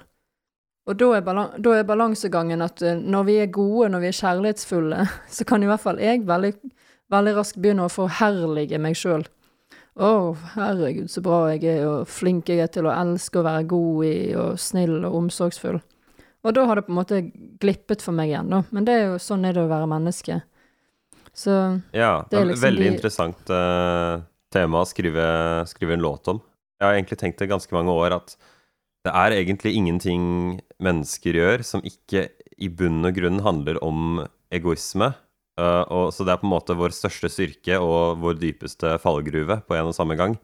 Og 0.89 0.97
da 0.97 1.09
er, 1.19 1.25
balan 1.25 1.59
da 1.61 1.75
er 1.77 1.89
balansegangen 1.89 2.65
at 2.65 2.81
eh, 2.83 2.97
når 2.97 3.27
vi 3.29 3.35
er 3.43 3.51
gode, 3.53 3.91
når 3.93 4.05
vi 4.05 4.09
er 4.09 4.21
kjærlighetsfulle, 4.23 5.09
så 5.37 5.45
kan 5.49 5.63
i 5.63 5.69
hvert 5.69 5.85
fall 5.85 6.01
jeg 6.01 6.25
veldig, 6.29 6.55
veldig 7.13 7.35
raskt 7.37 7.61
begynne 7.61 7.85
å 7.85 7.93
forherlige 7.93 8.81
meg 8.81 8.97
sjøl. 8.97 9.27
Å, 9.99 10.09
herregud, 10.55 11.11
så 11.11 11.21
bra 11.27 11.49
jeg 11.51 11.67
er, 11.67 11.85
og 11.89 12.09
flink 12.09 12.49
jeg 12.49 12.63
er 12.63 12.71
til 12.73 12.87
å 12.87 12.95
elske 12.95 13.41
og 13.41 13.49
være 13.49 13.67
god 13.69 14.05
i, 14.07 14.17
og 14.39 14.61
snill 14.63 15.01
og 15.03 15.17
omsorgsfull. 15.25 15.81
Og 16.47 16.55
da 16.55 16.65
har 16.69 16.79
det 16.79 16.85
på 16.87 16.93
en 16.95 17.01
måte 17.01 17.19
glippet 17.61 18.05
for 18.05 18.15
meg 18.15 18.31
igjen, 18.31 18.53
da. 18.53 18.63
Men 18.71 18.87
det 18.87 18.95
er 18.95 19.09
jo 19.09 19.19
sånn 19.21 19.45
er 19.45 19.57
det 19.57 19.65
å 19.67 19.73
være 19.73 19.91
menneske. 19.91 20.39
Så 21.39 21.55
Ja, 21.95 22.25
Det 22.31 22.39
er 22.41 22.49
liksom 22.51 22.65
veldig 22.67 22.85
de- 22.85 22.93
interessant 22.97 23.51
uh, 23.55 24.21
tema 24.51 24.83
å 24.83 24.89
skrive, 24.89 25.27
skrive 25.71 25.95
en 25.95 26.03
låt 26.03 26.29
om. 26.33 26.41
Jeg 26.81 26.87
har 26.87 26.97
egentlig 26.97 27.19
tenkt 27.21 27.39
det 27.39 27.51
ganske 27.51 27.75
mange 27.75 27.95
år 27.95 28.17
at 28.17 28.35
det 29.07 29.13
er 29.15 29.37
egentlig 29.37 29.77
ingenting 29.79 30.61
mennesker 30.83 31.39
gjør 31.39 31.63
som 31.65 31.83
ikke 31.87 32.29
i 32.59 32.69
bunn 32.69 33.07
og 33.07 33.15
grunn 33.15 33.41
handler 33.47 33.79
om 33.85 34.25
egoisme. 34.51 35.13
Uh, 35.59 35.85
og, 35.91 36.05
så 36.15 36.27
det 36.27 36.35
er 36.35 36.41
på 36.43 36.47
en 36.47 36.55
måte 36.55 36.77
vår 36.79 36.95
største 36.95 37.31
styrke 37.31 37.79
og 37.83 38.19
vår 38.23 38.39
dypeste 38.39 38.97
fallgruve 39.03 39.61
på 39.67 39.75
en 39.79 39.91
og 39.91 39.95
samme 39.97 40.19
gang. 40.19 40.37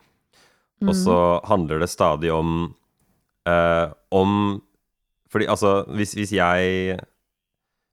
Og 0.84 0.94
så 0.98 1.16
handler 1.46 1.78
det 1.80 1.88
stadig 1.88 2.32
om 2.34 2.74
uh, 3.48 3.86
Om 4.10 4.60
Fordi 5.30 5.46
altså, 5.46 5.84
hvis, 5.88 6.12
hvis 6.18 6.32
jeg 6.34 6.98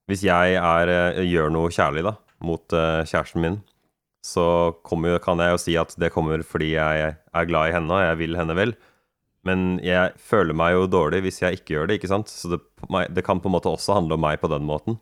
Hvis 0.10 0.24
jeg 0.26 0.56
er, 0.58 1.22
gjør 1.22 1.54
noe 1.54 1.70
kjærlig, 1.72 2.04
da, 2.10 2.16
mot 2.45 2.75
eh, 2.75 3.01
kjæresten 3.08 3.43
min, 3.43 3.60
så 4.25 4.45
kommer, 4.86 5.17
kan 5.23 5.41
jeg 5.41 5.56
jo 5.56 5.60
si 5.63 5.75
at 5.82 5.95
det 5.99 6.12
kommer 6.13 6.43
fordi 6.45 6.75
jeg 6.75 7.13
er 7.17 7.49
glad 7.49 7.71
i 7.71 7.75
henne 7.75 7.95
og 7.95 8.04
jeg 8.06 8.19
vil 8.21 8.38
henne 8.38 8.58
vel. 8.58 8.75
Men 9.47 9.80
jeg 9.82 10.13
føler 10.21 10.54
meg 10.54 10.75
jo 10.75 10.89
dårlig 10.89 11.23
hvis 11.25 11.41
jeg 11.41 11.58
ikke 11.58 11.73
gjør 11.73 11.88
det, 11.89 11.97
ikke 11.97 12.12
sant? 12.12 12.30
Så 12.30 12.51
det, 12.51 12.60
det 13.15 13.23
kan 13.25 13.41
på 13.41 13.49
en 13.49 13.56
måte 13.56 13.71
også 13.71 13.97
handle 13.97 14.17
om 14.17 14.21
meg 14.21 14.38
på 14.41 14.51
den 14.51 14.67
måten. 14.67 14.99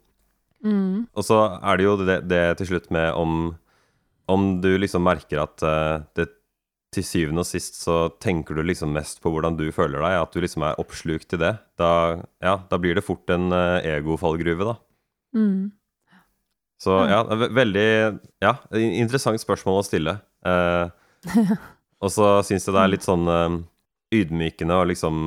mm, 0.64 1.10
Og 1.12 1.26
så 1.28 1.42
er 1.60 1.80
det 1.80 1.88
jo 1.88 1.98
det, 2.00 2.22
det 2.32 2.44
til 2.62 2.72
slutt 2.72 2.88
med 2.96 3.12
om, 3.20 3.56
om 4.32 4.50
du 4.64 4.72
liksom 4.80 5.04
merker 5.04 5.44
at 5.44 5.66
eh, 5.68 6.06
det 6.16 6.30
til 6.96 7.06
syvende 7.06 7.44
og 7.44 7.50
sist 7.50 7.76
så 7.84 8.08
tenker 8.22 8.58
du 8.58 8.64
liksom 8.66 8.96
mest 8.96 9.20
på 9.22 9.30
hvordan 9.30 9.58
du 9.60 9.68
føler 9.76 10.02
deg, 10.02 10.16
at 10.24 10.34
du 10.34 10.42
liksom 10.42 10.64
er 10.66 10.80
oppslukt 10.82 11.36
i 11.38 11.42
det. 11.42 11.52
Da, 11.78 11.92
ja, 12.42 12.56
da 12.72 12.80
blir 12.82 12.98
det 12.98 13.06
fort 13.06 13.30
en 13.34 13.52
eh, 13.54 13.92
egofallgruve, 13.98 14.72
da. 14.72 14.80
mm. 15.38 15.60
Så 16.80 16.96
ja, 17.10 17.24
det 17.28 17.36
er 17.36 17.42
ve- 17.44 17.52
veldig 17.60 17.88
Ja, 18.46 18.54
interessant 18.80 19.42
spørsmål 19.44 19.82
å 19.82 19.86
stille. 19.88 20.14
Eh, 20.48 20.90
og 22.04 22.12
så 22.16 22.30
syns 22.48 22.68
jeg 22.70 22.76
det 22.78 22.84
er 22.86 22.94
litt 22.94 23.08
sånn 23.08 23.28
eh, 23.28 23.58
ydmykende 24.22 24.78
å 24.80 24.88
liksom 24.88 25.24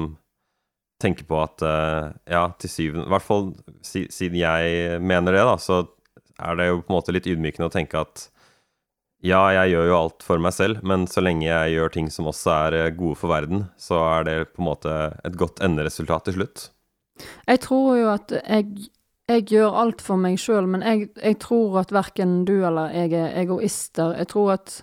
tenke 1.02 1.26
på 1.28 1.40
at 1.42 1.62
eh, 1.66 2.12
ja, 2.32 2.44
til 2.62 2.70
syvende 2.70 3.08
I 3.08 3.12
hvert 3.16 3.26
fall 3.26 3.48
si, 3.84 4.04
siden 4.14 4.38
jeg 4.40 5.00
mener 5.02 5.34
det, 5.34 5.42
da, 5.48 5.56
så 5.60 5.82
er 6.42 6.56
det 6.58 6.68
jo 6.70 6.78
på 6.80 6.88
en 6.92 6.96
måte 6.96 7.14
litt 7.14 7.26
ydmykende 7.28 7.68
å 7.68 7.74
tenke 7.74 8.00
at 8.00 8.28
ja, 9.22 9.38
jeg 9.54 9.70
gjør 9.74 9.86
jo 9.92 9.96
alt 10.00 10.24
for 10.26 10.40
meg 10.42 10.50
selv, 10.56 10.80
men 10.82 11.04
så 11.06 11.22
lenge 11.22 11.44
jeg 11.46 11.76
gjør 11.76 11.92
ting 11.94 12.08
som 12.10 12.26
også 12.30 12.54
er 12.56 12.76
eh, 12.80 12.88
gode 12.96 13.18
for 13.20 13.30
verden, 13.30 13.66
så 13.78 14.00
er 14.16 14.24
det 14.26 14.36
på 14.54 14.62
en 14.64 14.70
måte 14.72 14.94
et 15.28 15.36
godt 15.38 15.60
enderesultat 15.62 16.26
til 16.30 16.40
slutt. 16.40 16.64
Jeg 17.46 17.60
tror 17.62 17.92
jo 18.00 18.08
at 18.16 18.32
jeg, 18.40 18.88
jeg 19.32 19.46
gjør 19.50 19.76
alt 19.82 20.02
for 20.04 20.20
meg 20.20 20.38
sjøl, 20.40 20.66
men 20.70 20.84
jeg, 20.86 21.08
jeg 21.16 21.38
tror 21.42 21.80
at 21.82 21.92
verken 21.94 22.42
du 22.48 22.58
eller 22.66 22.92
jeg 22.94 23.12
er 23.18 23.36
egoister. 23.42 24.14
Jeg 24.18 24.28
tror 24.32 24.52
at 24.58 24.76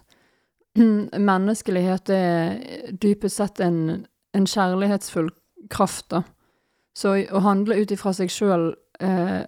menneskelighet 1.32 2.12
er 2.14 2.92
dypest 3.02 3.42
sett 3.42 3.62
en, 3.64 4.06
en 4.36 4.50
kjærlighetsfull 4.50 5.32
kraft, 5.72 6.10
da. 6.14 6.24
Så 6.98 7.14
å 7.32 7.40
handle 7.46 7.78
ut 7.80 7.92
ifra 7.94 8.12
seg 8.16 8.32
sjøl 8.34 8.72
eh, 9.00 9.42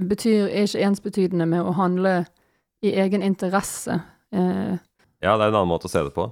betyr 0.00 0.48
er 0.48 0.66
ikke 0.66 0.84
ensbetydende 0.88 1.46
med 1.46 1.66
å 1.66 1.74
handle 1.76 2.14
i 2.82 2.94
egen 2.98 3.22
interesse. 3.22 4.00
Eh, 4.34 4.78
Ja, 5.22 5.34
det 5.34 5.48
er 5.48 5.50
en 5.50 5.58
annen 5.58 5.70
måte 5.70 5.88
å 5.88 5.92
se 5.92 6.02
det 6.06 6.14
på. 6.14 6.28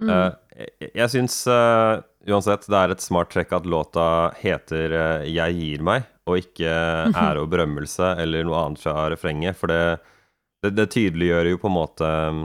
mm, 0.00 0.08
Uh, 0.08 0.32
jeg 0.80 0.90
jeg 0.94 1.10
syns 1.12 1.46
eh, 1.46 2.00
uansett 2.28 2.66
det 2.68 2.76
er 2.76 2.92
et 2.92 3.02
smart 3.04 3.30
trekk 3.32 3.54
at 3.56 3.68
låta 3.68 4.06
heter 4.40 4.92
eh, 4.92 5.28
'Jeg 5.30 5.56
gir 5.56 5.84
meg', 5.86 6.08
og 6.28 6.40
ikke 6.42 6.70
ære 7.16 7.42
og 7.42 7.50
berømmelse 7.50 8.14
eller 8.20 8.44
noe 8.44 8.60
annet 8.64 8.82
fra 8.82 9.08
refrenget. 9.10 9.56
For 9.56 9.72
det, 9.72 10.00
det, 10.62 10.74
det 10.76 10.90
tydeliggjør 10.94 11.52
jo 11.52 11.60
på 11.62 11.70
en 11.70 11.76
måte 11.76 12.06
um, 12.30 12.42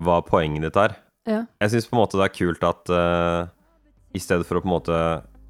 hva 0.00 0.20
poenget 0.24 0.68
ditt 0.68 0.78
er. 0.80 0.96
ja. 1.28 1.44
Jeg 1.60 1.74
syns 1.74 1.88
på 1.90 1.96
en 1.96 2.02
måte 2.02 2.20
det 2.20 2.28
er 2.28 2.36
kult 2.38 2.64
at 2.64 2.94
uh, 2.94 3.50
i 4.14 4.22
stedet 4.22 4.46
for 4.46 4.58
å 4.58 4.62
på 4.64 4.70
en 4.70 4.76
måte 4.76 4.98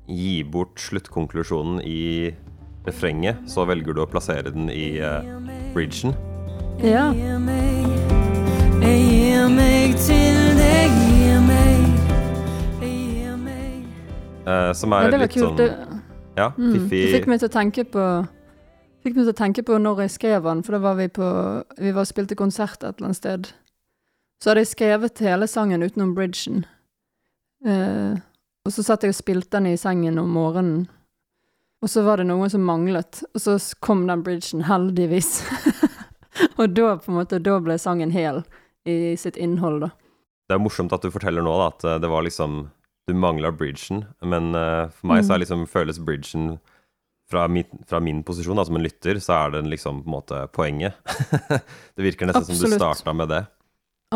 gi 0.08 0.42
bort 0.42 0.80
sluttkonklusjonen 0.80 1.82
i 1.84 2.32
refrenget, 2.88 3.44
så 3.46 3.66
velger 3.68 3.94
du 3.94 4.02
å 4.02 4.08
plassere 4.08 4.50
den 4.50 4.72
i 4.72 4.96
uh, 4.98 5.20
bridgen. 5.76 6.16
Ja. 6.80 7.10
Jeg 7.12 7.20
gir 7.20 7.40
meg, 7.44 8.12
jeg 8.82 9.00
gir 9.04 9.48
meg 9.52 9.98
til 10.08 10.47
Eh, 14.48 14.72
som 14.72 14.92
ja, 14.92 15.04
er 15.04 15.12
var 15.12 15.24
litt 15.26 15.36
kult. 15.36 15.60
sånn 15.60 16.02
Ja, 16.38 16.50
mm, 16.56 16.74
det 16.74 17.04
fikk 17.12 17.26
meg 17.28 17.42
til 17.42 17.50
å 17.50 17.52
tenke 17.52 17.84
på 17.84 18.04
Fikk 19.04 19.14
meg 19.14 19.28
til 19.28 19.32
å 19.32 19.38
tenke 19.38 19.62
på 19.62 19.76
når 19.78 20.04
jeg 20.04 20.14
skrev 20.16 20.46
den, 20.48 20.64
for 20.66 20.74
da 20.74 20.80
var 20.82 20.96
vi 20.98 21.06
på 21.12 21.26
Vi 21.78 21.92
var 21.92 22.02
og 22.02 22.10
spilte 22.10 22.38
konsert 22.38 22.82
et 22.82 22.98
eller 22.98 23.10
annet 23.10 23.20
sted. 23.20 23.50
Så 24.42 24.50
hadde 24.50 24.64
jeg 24.64 24.72
skrevet 24.72 25.22
hele 25.22 25.46
sangen 25.50 25.84
utenom 25.84 26.14
bridgen. 26.16 26.64
Uh, 27.66 28.18
og 28.66 28.74
så 28.74 28.84
satt 28.86 29.06
jeg 29.06 29.14
og 29.14 29.18
spilte 29.18 29.56
den 29.56 29.72
i 29.72 29.78
sengen 29.78 30.18
om 30.20 30.30
morgenen. 30.34 30.86
Og 31.82 31.90
så 31.90 32.02
var 32.06 32.18
det 32.18 32.26
noe 32.26 32.48
som 32.50 32.64
manglet, 32.66 33.22
og 33.34 33.42
så 33.42 33.54
kom 33.82 34.04
den 34.10 34.24
bridgen, 34.26 34.64
heldigvis. 34.66 35.44
og 36.58 36.74
da 36.74 36.96
på 36.98 37.12
en 37.12 37.18
måte, 37.20 37.38
da 37.42 37.58
ble 37.62 37.78
sangen 37.78 38.10
hel 38.14 38.42
i 38.86 39.14
sitt 39.18 39.38
innhold, 39.38 39.86
da. 39.86 39.92
Det 40.50 40.56
er 40.56 40.62
morsomt 40.62 40.94
at 40.94 41.06
du 41.06 41.12
forteller 41.14 41.44
nå 41.44 41.54
da, 41.60 41.70
at 41.70 41.86
eh, 41.86 42.00
det 42.02 42.10
var 42.10 42.26
liksom 42.26 42.64
Du 43.08 43.14
mangla 43.16 43.50
bridgen, 43.56 44.02
men 44.20 44.50
uh, 44.54 44.88
for 44.92 45.08
meg 45.08 45.24
så 45.24 45.34
Mm. 45.34 45.40
liksom 45.42 45.62
føles 45.70 45.98
bridgen 46.04 46.58
fra 47.28 47.46
min, 47.48 47.64
fra 47.88 48.00
min 48.00 48.22
posisjon 48.24 48.56
da, 48.56 48.64
som 48.64 48.76
en 48.76 48.82
lytter, 48.84 49.16
så 49.20 49.34
er 49.46 49.50
den 49.58 49.70
liksom 49.72 50.02
på 50.04 50.08
en 50.08 50.14
måte 50.14 50.42
poenget. 50.52 50.94
det 51.96 52.04
virker 52.04 52.28
nesten 52.28 52.44
som 52.44 52.54
du 52.54 52.74
Absolutt. 52.76 52.80
starta 52.80 53.12
med 53.16 53.28
det. 53.32 53.42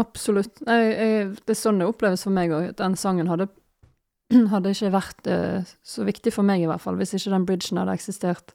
Absolutt. 0.01 0.63
Jeg, 0.65 0.93
jeg, 0.97 1.27
det 1.45 1.53
er 1.53 1.59
sånn 1.61 1.81
det 1.83 1.89
oppleves 1.89 2.23
for 2.25 2.33
meg 2.33 2.53
òg. 2.57 2.71
Den 2.79 2.97
sangen 2.97 3.29
hadde, 3.29 3.49
hadde 4.55 4.73
ikke 4.73 4.93
vært 4.95 5.29
uh, 5.29 5.65
så 5.85 6.05
viktig 6.09 6.33
for 6.33 6.43
meg, 6.49 6.63
i 6.65 6.69
hvert 6.71 6.81
fall, 6.85 6.97
hvis 7.01 7.13
ikke 7.19 7.33
den 7.35 7.45
bridgen 7.49 7.81
hadde 7.83 7.97
eksistert. 7.99 8.55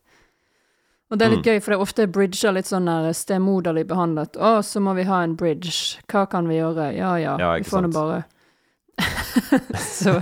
Og 1.10 1.16
det 1.18 1.24
er 1.24 1.30
litt 1.36 1.46
Mm. 1.46 1.50
gøy, 1.54 1.60
for 1.62 1.70
det 1.72 1.76
er 1.78 1.84
ofte 1.86 2.06
bridger 2.12 2.52
litt 2.52 2.66
sånn 2.68 2.84
der 2.90 3.14
stemoderlig 3.16 3.86
behandlet. 3.88 4.34
'Å, 4.36 4.58
så 4.66 4.82
må 4.82 4.92
vi 4.98 5.06
ha 5.08 5.22
en 5.24 5.36
bridge. 5.40 5.96
Hva 6.10 6.26
kan 6.28 6.46
vi 6.50 6.58
gjøre?' 6.58 6.90
Ja 6.98 7.14
ja, 7.16 7.38
Ja, 7.40 7.54
vi 7.56 7.64
får 7.64 7.86
nå 7.86 7.92
bare 7.94 8.24
Så 9.78 10.18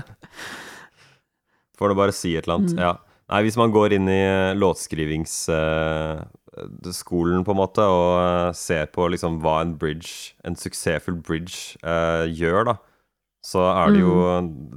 Får 1.76 1.88
du 1.92 1.96
bare 1.98 2.12
si 2.16 2.30
et 2.36 2.46
eller 2.46 2.56
annet. 2.60 2.72
Mm. 2.72 2.80
Ja. 2.80 2.92
Nei, 3.26 3.40
hvis 3.44 3.56
man 3.58 3.72
går 3.74 3.92
inn 3.96 4.06
i 4.08 4.20
eh, 4.22 4.54
låtskrivingsskolen, 4.56 7.42
på 7.44 7.52
en 7.52 7.58
måte, 7.58 7.82
og 7.84 8.12
eh, 8.22 8.52
ser 8.56 8.86
på 8.94 9.08
liksom 9.12 9.40
hva 9.42 9.58
en 9.64 9.74
bridge, 9.76 10.32
en 10.46 10.56
suksessfull 10.56 11.18
bridge, 11.26 11.74
eh, 11.82 12.24
gjør, 12.32 12.64
da, 12.70 12.74
så 13.44 13.60
er 13.70 13.92
det 13.94 14.00
jo 14.00 14.14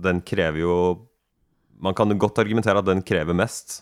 Den 0.04 0.20
krever 0.22 0.60
jo 0.62 0.74
Man 1.82 1.96
kan 1.98 2.12
godt 2.22 2.38
argumentere 2.44 2.78
at 2.78 2.86
den 2.86 3.02
krever 3.02 3.34
mest. 3.34 3.80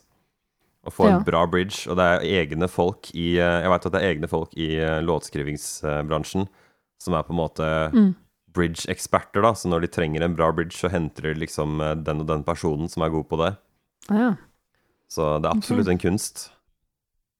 Å 0.87 0.91
få 0.93 1.07
Ja. 1.09 1.15
en 1.17 1.23
bra 1.27 1.41
bridge. 1.49 1.89
Og 1.89 1.97
det 1.97 2.05
er 2.05 2.21
egne 2.43 2.67
folk 2.71 3.09
i 3.13 3.35
eh, 3.41 3.61
Jeg 3.63 3.69
veit 3.73 3.85
at 3.89 3.93
det 3.95 4.01
er 4.03 4.11
egne 4.13 4.27
folk 4.31 4.51
i 4.55 4.69
eh, 4.77 5.01
låtskrivingsbransjen 5.03 6.47
som 7.01 7.13
er 7.17 7.23
på 7.25 7.33
en 7.33 7.41
måte 7.41 7.67
mm. 7.93 8.13
Bridge-eksperter, 8.57 9.45
da. 9.45 9.53
Så 9.57 9.69
når 9.71 9.85
de 9.85 9.91
trenger 9.93 10.25
en 10.25 10.35
bra 10.37 10.49
bridge, 10.57 10.75
så 10.79 10.89
henter 10.91 11.29
de 11.29 11.37
liksom 11.45 11.79
eh, 11.85 11.95
den 12.01 12.25
og 12.25 12.29
den 12.33 12.43
personen 12.47 12.89
som 12.91 13.05
er 13.05 13.13
god 13.13 13.27
på 13.31 13.39
det. 13.45 13.53
Ja. 14.09 14.33
Så 15.07 15.37
det 15.39 15.47
er 15.47 15.55
absolutt 15.55 15.87
en 15.93 16.01
kunst. 16.01 16.47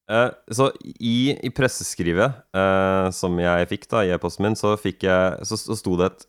Eh, 0.08 0.30
så 0.56 0.70
i, 1.04 1.34
i 1.44 1.50
presseskrivet 1.52 2.38
eh, 2.56 3.10
som 3.12 3.36
jeg 3.44 3.68
fikk 3.74 3.90
da 3.92 4.06
i 4.08 4.14
e-posten 4.16 4.46
min, 4.48 4.56
så, 4.56 4.78
fikk 4.80 5.04
jeg, 5.10 5.44
så, 5.50 5.58
så 5.60 5.76
sto 5.76 5.98
det 6.00 6.12
et 6.14 6.28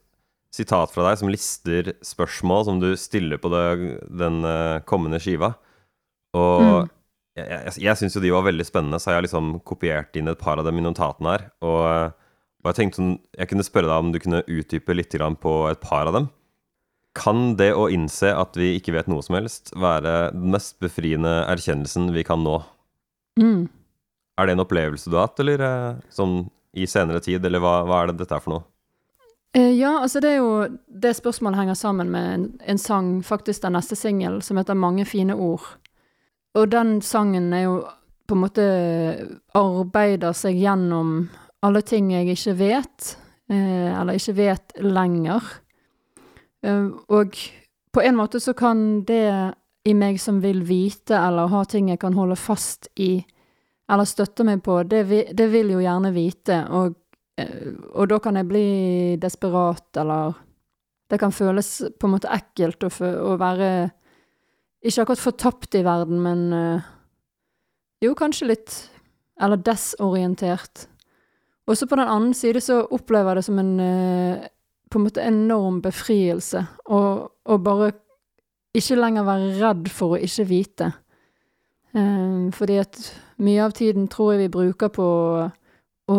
sitat 0.59 0.91
fra 0.91 1.05
deg 1.11 1.21
som 1.21 1.31
lister 1.31 1.93
spørsmål 2.03 2.65
som 2.67 2.79
du 2.83 2.89
stiller 2.99 3.39
på 3.39 3.51
det, 3.53 3.65
den 4.19 4.41
eh, 4.49 4.79
kommende 4.89 5.21
skiva. 5.23 5.53
Og 6.39 6.65
Mm. 6.65 6.89
jeg, 7.39 7.47
jeg, 7.53 7.75
jeg 7.85 7.99
syns 8.01 8.17
jo 8.19 8.21
de 8.25 8.33
var 8.35 8.43
veldig 8.49 8.65
spennende, 8.67 8.99
så 8.99 9.13
jeg 9.13 9.21
har 9.21 9.25
liksom 9.29 9.53
kopiert 9.69 10.17
inn 10.19 10.27
et 10.33 10.41
par 10.43 10.59
av 10.59 10.67
dem 10.67 10.81
i 10.81 10.83
notatene 10.83 11.37
her. 11.37 11.45
Og, 11.63 11.83
eh, 11.87 12.28
og 12.63 12.71
jeg 12.71 12.79
tenkte 12.79 12.99
sånn, 12.99 13.15
jeg 13.39 13.51
kunne 13.53 13.67
spørre 13.67 13.89
deg 13.89 14.03
om 14.03 14.13
du 14.13 14.19
kunne 14.23 14.43
utdype 14.51 14.97
litt 14.97 15.15
på 15.15 15.55
et 15.71 15.81
par 15.81 16.11
av 16.11 16.17
dem. 16.17 16.29
Kan 17.19 17.57
det 17.59 17.73
å 17.75 17.89
innse 17.91 18.33
at 18.35 18.57
vi 18.59 18.75
ikke 18.77 18.95
vet 18.95 19.09
noe 19.11 19.23
som 19.23 19.39
helst, 19.39 19.73
være 19.75 20.31
den 20.35 20.51
mest 20.55 20.79
befriende 20.83 21.45
erkjennelsen 21.49 22.13
vi 22.15 22.25
kan 22.27 22.43
nå? 22.45 22.61
Mm. 23.39 23.69
Er 24.39 24.47
det 24.47 24.55
en 24.55 24.65
opplevelse 24.65 25.11
du 25.11 25.17
har 25.17 25.29
hatt, 25.29 25.41
eller 25.43 25.63
eh, 25.63 26.03
sånn 26.15 26.49
i 26.79 26.87
senere 26.87 27.23
tid, 27.25 27.45
eller 27.47 27.63
hva, 27.63 27.81
hva 27.87 28.03
er 28.03 28.11
det 28.11 28.21
dette 28.23 28.37
er 28.37 28.43
for 28.45 28.55
noe? 28.57 28.67
Eh, 29.57 29.73
ja, 29.79 29.97
altså 30.03 30.21
det 30.21 30.35
er 30.35 30.43
jo 30.43 30.67
Det 30.87 31.15
spørsmålet 31.17 31.63
henger 31.63 31.79
sammen 31.79 32.11
med 32.13 32.27
en, 32.35 32.49
en 32.61 32.79
sang, 32.79 33.23
faktisk 33.25 33.63
den 33.65 33.79
neste 33.79 33.97
singel, 33.97 34.43
som 34.43 34.59
heter 34.61 34.75
'Mange 34.75 35.07
fine 35.07 35.35
ord'. 35.35 35.79
Og 36.55 36.71
den 36.71 37.01
sangen 37.03 37.53
er 37.53 37.63
jo 37.63 37.87
på 38.29 38.35
en 38.35 38.41
måte 38.41 38.65
arbeider 39.55 40.33
seg 40.33 40.59
gjennom 40.61 41.31
alle 41.63 41.83
ting 41.83 42.13
jeg 42.13 42.29
ikke 42.35 42.55
vet, 42.59 43.17
eh, 43.51 43.89
eller 43.93 44.19
ikke 44.19 44.37
vet 44.39 44.77
lenger. 44.85 45.43
Eh, 46.63 46.87
og 47.09 47.41
på 47.93 48.05
en 48.05 48.17
måte 48.17 48.41
så 48.41 48.55
kan 48.55 49.03
det 49.09 49.55
i 49.89 49.95
meg 49.95 50.21
som 50.21 50.43
vil 50.43 50.63
vite, 50.69 51.17
eller 51.17 51.49
ha 51.49 51.65
ting 51.65 51.89
jeg 51.89 52.01
kan 52.03 52.15
holde 52.15 52.37
fast 52.37 52.89
i, 53.01 53.25
eller 53.89 54.05
støtte 54.05 54.45
meg 54.45 54.63
på, 54.63 54.83
det, 54.85 55.05
det 55.33 55.51
vil 55.53 55.71
jo 55.73 55.83
gjerne 55.83 56.13
vite, 56.13 56.63
og 56.71 56.97
Eh, 57.39 57.75
Og 57.95 58.09
da 58.11 58.19
kan 58.19 58.37
jeg 58.37 58.49
bli 58.49 59.17
desperat, 59.21 59.97
eller 59.97 60.35
Det 61.11 61.19
kan 61.19 61.33
føles 61.33 61.83
på 61.99 62.07
en 62.07 62.13
måte 62.13 62.29
ekkelt 62.29 62.83
å, 62.85 62.91
å 62.91 63.37
være 63.41 63.91
Ikke 64.83 65.03
akkurat 65.03 65.23
fortapt 65.23 65.75
i 65.75 65.85
verden, 65.87 66.21
men 66.23 66.83
Jo, 68.03 68.15
kanskje 68.15 68.51
litt 68.51 68.91
Eller 69.41 69.57
desorientert. 69.57 70.89
Også 71.69 71.87
på 71.89 71.99
den 72.01 72.09
andre 72.09 72.35
side 72.35 72.63
så 72.65 72.81
opplever 72.97 73.35
jeg 73.35 73.41
det 73.41 73.47
som 73.49 73.59
en 73.61 73.73
eh, 73.85 74.47
på 74.89 74.99
en 74.99 75.05
måte 75.05 75.21
enorm 75.21 75.83
befrielse 75.85 76.63
å 76.89 77.59
bare 77.61 77.91
ikke 78.77 78.97
lenger 78.97 79.27
være 79.27 79.51
redd 79.59 79.91
for 79.93 80.17
å 80.17 80.23
ikke 80.25 80.47
vite. 80.49 80.89
Eh, 81.93 82.49
fordi 82.57 82.79
at 82.81 83.01
mye 83.45 83.67
av 83.67 83.77
tiden 83.77 84.09
tror 84.09 84.33
jeg 84.35 84.47
vi 84.47 84.55
bruker 84.55 84.93
på 84.93 85.09
å 86.09 86.19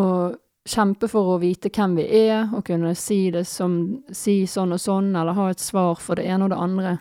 kjempe 0.69 1.09
for 1.09 1.33
å 1.33 1.39
vite 1.41 1.71
hvem 1.73 1.95
vi 1.97 2.05
er, 2.21 2.49
og 2.53 2.65
kunne 2.67 2.93
si 2.97 3.29
det 3.33 3.45
som 3.49 3.79
Si 4.13 4.43
sånn 4.47 4.75
og 4.75 4.81
sånn, 4.81 5.15
eller 5.15 5.37
ha 5.37 5.49
et 5.49 5.63
svar 5.63 5.97
for 6.01 6.19
det 6.19 6.27
ene 6.29 6.45
og 6.45 6.53
det 6.53 6.59
andre. 6.59 6.97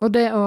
Og 0.00 0.12
det 0.14 0.28
å 0.32 0.44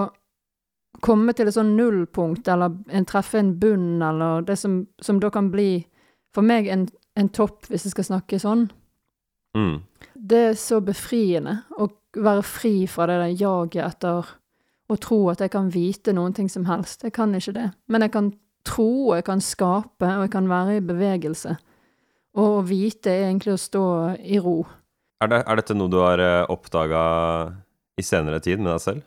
komme 1.03 1.33
til 1.37 1.49
et 1.49 1.53
sånn 1.53 1.75
nullpunkt, 1.77 2.47
eller 2.49 2.73
en, 2.89 3.05
treffe 3.05 3.39
en 3.39 3.53
bunn, 3.59 4.01
eller 4.01 4.41
det 4.47 4.57
som, 4.57 4.79
som 5.01 5.21
da 5.21 5.29
kan 5.33 5.51
bli 5.53 5.85
for 6.35 6.45
meg 6.45 6.67
en, 6.71 6.87
en 7.17 7.29
topp, 7.29 7.67
hvis 7.71 7.87
jeg 7.87 7.95
skal 7.95 8.11
snakke 8.13 8.41
sånn, 8.41 8.67
Mm. 9.55 9.79
det 10.13 10.39
er 10.51 10.57
så 10.59 10.77
befriende 10.85 11.63
å 11.79 11.87
være 12.13 12.43
fri 12.45 12.73
fra 12.85 13.07
det 13.09 13.15
der 13.23 13.37
jaget 13.39 13.79
etter 13.87 14.27
å 14.87 14.97
tro 15.01 15.17
at 15.31 15.41
jeg 15.41 15.51
kan 15.53 15.71
vite 15.73 16.13
noen 16.13 16.35
ting 16.35 16.49
som 16.51 16.67
helst. 16.69 17.03
Jeg 17.03 17.15
kan 17.15 17.33
ikke 17.35 17.55
det. 17.55 17.71
Men 17.87 18.05
jeg 18.05 18.13
kan 18.13 18.31
tro, 18.67 19.09
og 19.09 19.15
jeg 19.17 19.25
kan 19.27 19.41
skape, 19.43 20.05
og 20.05 20.25
jeg 20.25 20.33
kan 20.35 20.49
være 20.51 20.77
i 20.77 20.85
bevegelse. 20.85 21.57
Og 22.37 22.59
å 22.59 22.65
vite 22.67 23.11
er 23.11 23.27
egentlig 23.29 23.55
å 23.55 23.61
stå 23.61 23.85
i 24.21 24.39
ro. 24.43 24.61
Er, 25.23 25.31
det, 25.31 25.41
er 25.41 25.59
dette 25.59 25.75
noe 25.75 25.91
du 25.91 25.97
har 26.03 26.21
uh, 26.21 26.45
oppdaga 26.53 27.01
i 27.97 28.05
senere 28.05 28.39
tid 28.43 28.61
med 28.61 28.75
deg 28.75 28.83
selv? 28.83 29.05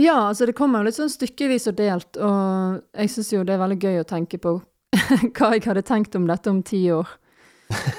Ja, 0.00 0.16
altså 0.30 0.46
det 0.48 0.56
kommer 0.58 0.84
litt 0.86 0.96
sånn 0.96 1.12
stykkevis 1.12 1.68
og 1.70 1.78
delt, 1.78 2.16
og 2.16 2.80
jeg 2.96 3.10
syns 3.12 3.32
jo 3.34 3.44
det 3.46 3.54
er 3.54 3.62
veldig 3.62 3.78
gøy 3.82 4.00
å 4.00 4.08
tenke 4.08 4.38
på 4.42 4.56
hva 5.36 5.52
jeg 5.56 5.66
hadde 5.66 5.84
tenkt 5.86 6.16
om 6.18 6.26
dette 6.28 6.50
om 6.52 6.62
ti 6.66 6.84
år. 6.94 7.08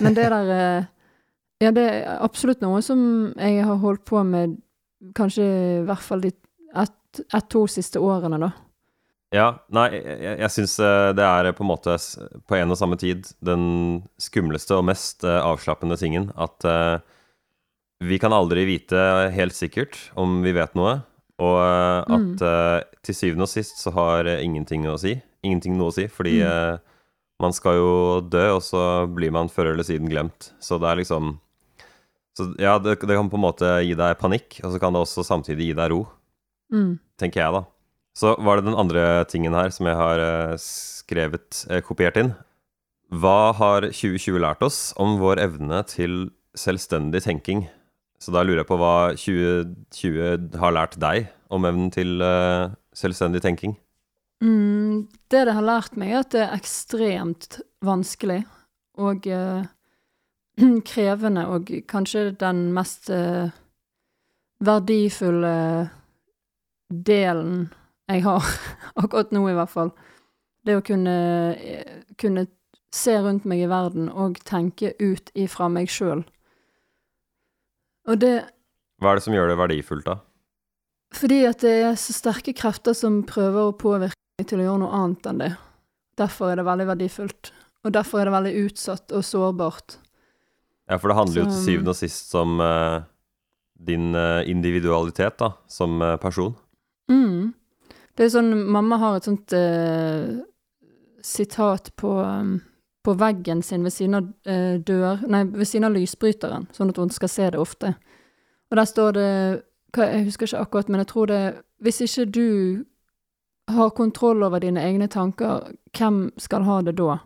Men 0.04 0.18
det 0.18 0.30
der 0.34 0.52
eh, 0.56 0.90
Ja, 1.62 1.70
det 1.72 1.84
er 1.86 2.18
absolutt 2.26 2.64
noe 2.64 2.82
som 2.82 3.02
jeg 3.38 3.62
har 3.64 3.78
holdt 3.84 4.04
på 4.10 4.24
med 4.26 4.58
kanskje 5.18 5.46
i 5.46 5.86
hvert 5.86 6.04
fall 6.04 6.24
de 6.24 6.32
ett-to 6.82 7.66
siste 7.70 8.00
årene, 8.02 8.40
da. 8.42 8.50
Ja, 9.32 9.46
nei, 9.72 9.86
jeg, 9.96 10.36
jeg, 10.42 10.50
syns 10.52 10.74
eh, 10.84 11.12
det 11.16 11.24
er 11.24 11.52
på 11.56 11.64
en 11.64 11.70
måte 11.70 11.96
på 12.50 12.58
en 12.58 12.74
og 12.74 12.80
samme 12.80 12.98
tid 13.00 13.30
den 13.46 14.02
skumleste 14.20 14.76
og 14.76 14.88
mest 14.90 15.24
eh, 15.24 15.38
avslappende 15.40 15.96
tingen 16.00 16.32
at 16.36 16.68
eh, 16.68 16.98
vi 18.02 18.18
kan 18.20 18.34
aldri 18.34 18.66
vite 18.66 19.00
helt 19.36 19.56
sikkert 19.56 19.98
om 20.20 20.40
vi 20.44 20.52
vet 20.58 20.74
noe, 20.76 20.98
og 21.42 21.58
at 21.62 22.10
at 22.12 22.42
uh, 22.46 22.98
til 23.06 23.16
syvende 23.18 23.46
og 23.46 23.52
sist 23.52 23.80
så 23.82 23.94
har 23.94 24.26
eh, 24.30 24.42
ingenting 24.46 24.88
å 24.90 24.98
si. 25.00 25.16
Ingenting 25.46 25.78
noe 25.78 25.94
å 25.94 25.96
si, 25.96 26.08
fordi 26.10 26.40
Mm. 26.42 26.48
eh, 26.50 26.91
man 27.42 27.54
skal 27.58 27.80
jo 27.80 27.92
dø, 28.32 28.44
og 28.56 28.62
så 28.66 28.82
blir 29.12 29.34
man 29.34 29.50
før 29.52 29.72
eller 29.74 29.88
siden 29.88 30.10
glemt. 30.12 30.52
Så 30.62 30.78
det 30.82 30.90
er 30.92 31.02
liksom 31.02 31.36
Så 32.38 32.46
ja, 32.62 32.78
det, 32.80 32.94
det 33.02 33.18
kan 33.18 33.28
på 33.30 33.36
en 33.36 33.44
måte 33.44 33.68
gi 33.84 33.96
deg 34.00 34.20
panikk, 34.22 34.62
og 34.64 34.72
så 34.72 34.80
kan 34.80 34.94
det 34.96 35.02
også 35.04 35.26
samtidig 35.28 35.72
gi 35.72 35.78
deg 35.82 35.92
ro 35.94 36.04
Mm. 36.72 37.00
tenker 37.20 37.42
jeg, 37.42 37.52
da. 37.52 37.66
Så 38.16 38.30
var 38.40 38.56
det 38.56 38.70
den 38.70 38.78
andre 38.80 39.26
tingen 39.28 39.52
her 39.52 39.74
som 39.76 39.90
jeg 39.90 39.98
har 40.00 40.22
eh, 40.24 40.54
skrevet, 40.64 41.66
eh, 41.68 41.82
kopiert 41.84 42.16
inn. 42.22 42.30
Hva 43.12 43.52
har 43.58 43.90
2020 43.92 44.40
lært 44.40 44.64
oss 44.64 44.94
om 44.96 45.18
vår 45.20 45.42
evne 45.44 45.82
til 45.92 46.30
selvstendig 46.56 47.20
tenking? 47.26 47.66
Så 48.24 48.32
da 48.32 48.46
lurer 48.48 48.62
jeg 48.64 48.70
på 48.72 48.80
hva 48.80 49.12
2020 49.20 50.56
har 50.62 50.76
lært 50.76 50.96
deg 51.02 51.28
om 51.52 51.68
evnen 51.68 51.92
til 51.92 52.24
eh, 52.24 52.72
selvstendig 52.96 53.44
tenking? 53.44 53.76
Mm, 54.42 54.81
det 55.32 55.46
det 55.48 55.56
har 55.56 55.66
lært 55.66 55.98
meg, 56.00 56.12
er 56.12 56.24
at 56.24 56.34
det 56.34 56.42
er 56.46 56.56
ekstremt 56.58 57.60
vanskelig 57.86 58.42
og 59.02 59.28
eh, 59.28 59.66
krevende, 60.92 61.48
og 61.48 61.72
kanskje 61.90 62.32
den 62.40 62.70
mest 62.76 63.10
eh, 63.14 63.54
verdifulle 64.62 65.56
delen 66.92 67.70
jeg 68.12 68.26
har, 68.28 68.50
akkurat 69.02 69.32
nå 69.32 69.46
i 69.50 69.56
hvert 69.58 69.72
fall. 69.72 69.94
Det 70.66 70.78
å 70.78 70.86
kunne, 70.86 71.16
eh, 71.56 72.02
kunne 72.22 72.48
se 72.94 73.16
rundt 73.24 73.48
meg 73.48 73.64
i 73.64 73.70
verden 73.72 74.10
og 74.12 74.42
tenke 74.46 74.94
ut 75.00 75.32
ifra 75.34 75.70
meg 75.72 75.90
sjøl. 75.90 76.26
Og 78.10 78.20
det 78.20 78.36
Hva 79.02 79.14
er 79.14 79.18
det 79.18 79.24
som 79.26 79.34
gjør 79.34 79.54
det 79.54 79.58
verdifullt, 79.58 80.06
da? 80.06 80.20
fordi 81.16 81.44
at 81.48 81.62
det 81.64 81.74
er 81.84 81.98
så 82.00 82.14
sterke 82.16 82.54
krefter 82.56 82.96
som 82.96 83.22
prøver 83.28 83.70
å 83.70 83.78
påvirke 83.78 84.16
til 84.48 84.62
å 84.62 84.68
gjøre 84.68 84.82
noe 84.84 84.98
annet 85.02 85.30
enn 85.32 85.44
det. 85.44 85.52
Derfor 86.20 86.52
er 86.52 86.62
det 86.62 86.68
veldig 86.68 86.88
verdifullt. 86.92 87.54
Og 87.86 87.94
derfor 87.96 88.22
er 88.22 88.30
det 88.30 88.36
veldig 88.36 88.66
utsatt 88.66 89.16
og 89.18 89.24
sårbart. 89.26 89.98
Ja, 90.90 90.98
for 90.98 91.10
det 91.10 91.18
handler 91.18 91.44
jo 91.44 91.48
til 91.50 91.64
syvende 91.66 91.94
og 91.94 91.98
sist 91.98 92.36
om 92.38 92.60
uh, 92.62 93.02
din 93.80 94.12
uh, 94.18 94.42
individualitet, 94.50 95.40
da, 95.40 95.54
som 95.72 96.02
uh, 96.04 96.18
person. 96.22 96.54
Mm. 97.10 97.54
Det 98.18 98.28
er 98.28 98.34
sånn 98.34 98.52
Mamma 98.72 99.00
har 99.02 99.18
et 99.18 99.28
sånt 99.28 99.54
eh, 99.56 100.42
sitat 101.26 101.92
på, 102.00 102.12
um, 102.20 102.58
på 103.06 103.16
veggen 103.18 103.64
sin 103.66 103.86
ved 103.88 103.96
siden 103.96 104.20
av 104.20 104.28
eh, 104.50 104.78
dør 104.78 105.24
Nei, 105.32 105.46
ved 105.50 105.70
siden 105.70 105.88
av 105.88 105.96
lysbryteren, 105.96 106.68
sånn 106.76 106.92
at 106.92 107.00
hun 107.02 107.14
skal 107.14 107.32
se 107.32 107.50
det 107.54 107.62
ofte. 107.62 107.94
Og 108.72 108.80
der 108.80 108.90
står 108.90 109.18
det 109.18 109.30
hva, 109.96 110.08
Jeg 110.08 110.28
husker 110.28 110.48
ikke 110.48 110.66
akkurat, 110.66 110.92
men 110.92 111.04
jeg 111.04 111.12
tror 111.12 111.32
det 111.32 111.42
Hvis 111.84 112.02
ikke 112.06 112.28
du 112.32 112.48
har 113.76 113.94
kontroll 113.98 114.44
over 114.44 114.62
dine 114.64 114.84
egne 114.84 115.08
tanker, 115.12 115.72
hvem 115.98 116.30
skal 116.40 116.66
ha 116.68 116.82
det 116.86 116.96
da? 117.00 117.18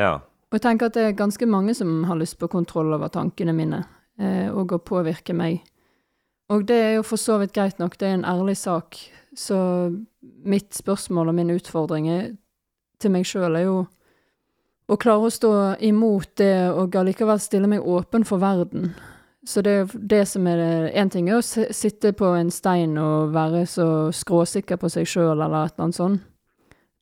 Ja. 0.00 0.12
Og 0.52 0.58
jeg 0.58 0.64
tenker 0.66 0.90
at 0.90 0.96
det 0.96 1.04
er 1.08 1.16
ganske 1.16 1.46
mange 1.48 1.74
som 1.76 2.02
har 2.08 2.18
lyst 2.20 2.38
på 2.40 2.50
kontroll 2.52 2.92
over 2.92 3.08
tankene 3.12 3.54
mine, 3.56 3.84
eh, 4.20 4.48
og 4.52 4.74
å 4.76 4.82
påvirke 4.82 5.36
meg. 5.36 5.62
Og 6.52 6.66
det 6.68 6.76
er 6.76 6.92
jo 6.98 7.06
for 7.06 7.20
så 7.20 7.38
vidt 7.40 7.54
greit 7.56 7.78
nok, 7.80 7.96
det 7.98 8.08
er 8.08 8.18
en 8.18 8.28
ærlig 8.28 8.58
sak. 8.60 8.98
Så 9.36 9.56
mitt 10.44 10.74
spørsmål 10.76 11.32
og 11.32 11.38
min 11.38 11.54
utfordring 11.54 12.10
er, 12.12 12.30
til 13.00 13.14
meg 13.14 13.24
sjøl 13.26 13.56
er 13.56 13.64
jo 13.66 13.78
å 14.92 14.98
klare 15.00 15.28
å 15.28 15.32
stå 15.32 15.52
imot 15.88 16.36
det 16.42 16.54
og 16.74 16.96
allikevel 17.00 17.40
stille 17.40 17.70
meg 17.70 17.86
åpen 17.88 18.26
for 18.28 18.42
verden. 18.42 18.92
Så 19.46 19.62
det 19.62 19.70
er 19.72 19.80
jo 19.80 19.98
det 19.98 20.28
som 20.28 20.46
er 20.46 20.90
Én 20.94 21.10
ting 21.10 21.28
er 21.28 21.40
å 21.40 21.42
sitte 21.72 22.12
på 22.12 22.28
en 22.38 22.50
stein 22.50 22.98
og 22.98 23.32
være 23.34 23.64
så 23.66 23.86
skråsikker 24.14 24.76
på 24.78 24.88
seg 24.90 25.06
sjøl 25.06 25.32
eller 25.42 25.64
et 25.66 25.72
eller 25.74 25.84
annet 25.84 25.94
sånt. 25.98 26.20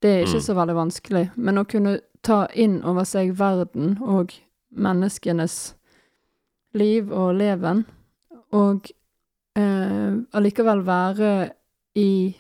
Det 0.00 0.09
er 0.11 0.22
ikke 0.24 0.40
Mm. 0.40 0.46
så 0.46 0.55
veldig 0.55 0.74
vanskelig. 0.74 1.31
Men 1.37 1.59
å 1.59 1.64
kunne 1.68 2.00
ta 2.22 2.46
inn 2.55 2.83
over 2.85 3.05
seg 3.05 3.35
verden 3.38 3.98
og 4.00 4.33
menneskenes 4.72 5.74
liv 6.74 7.12
og 7.12 7.35
leven, 7.35 7.85
og 8.53 8.90
eh, 9.57 10.12
allikevel 10.33 10.85
være 10.87 11.50
i 11.96 12.37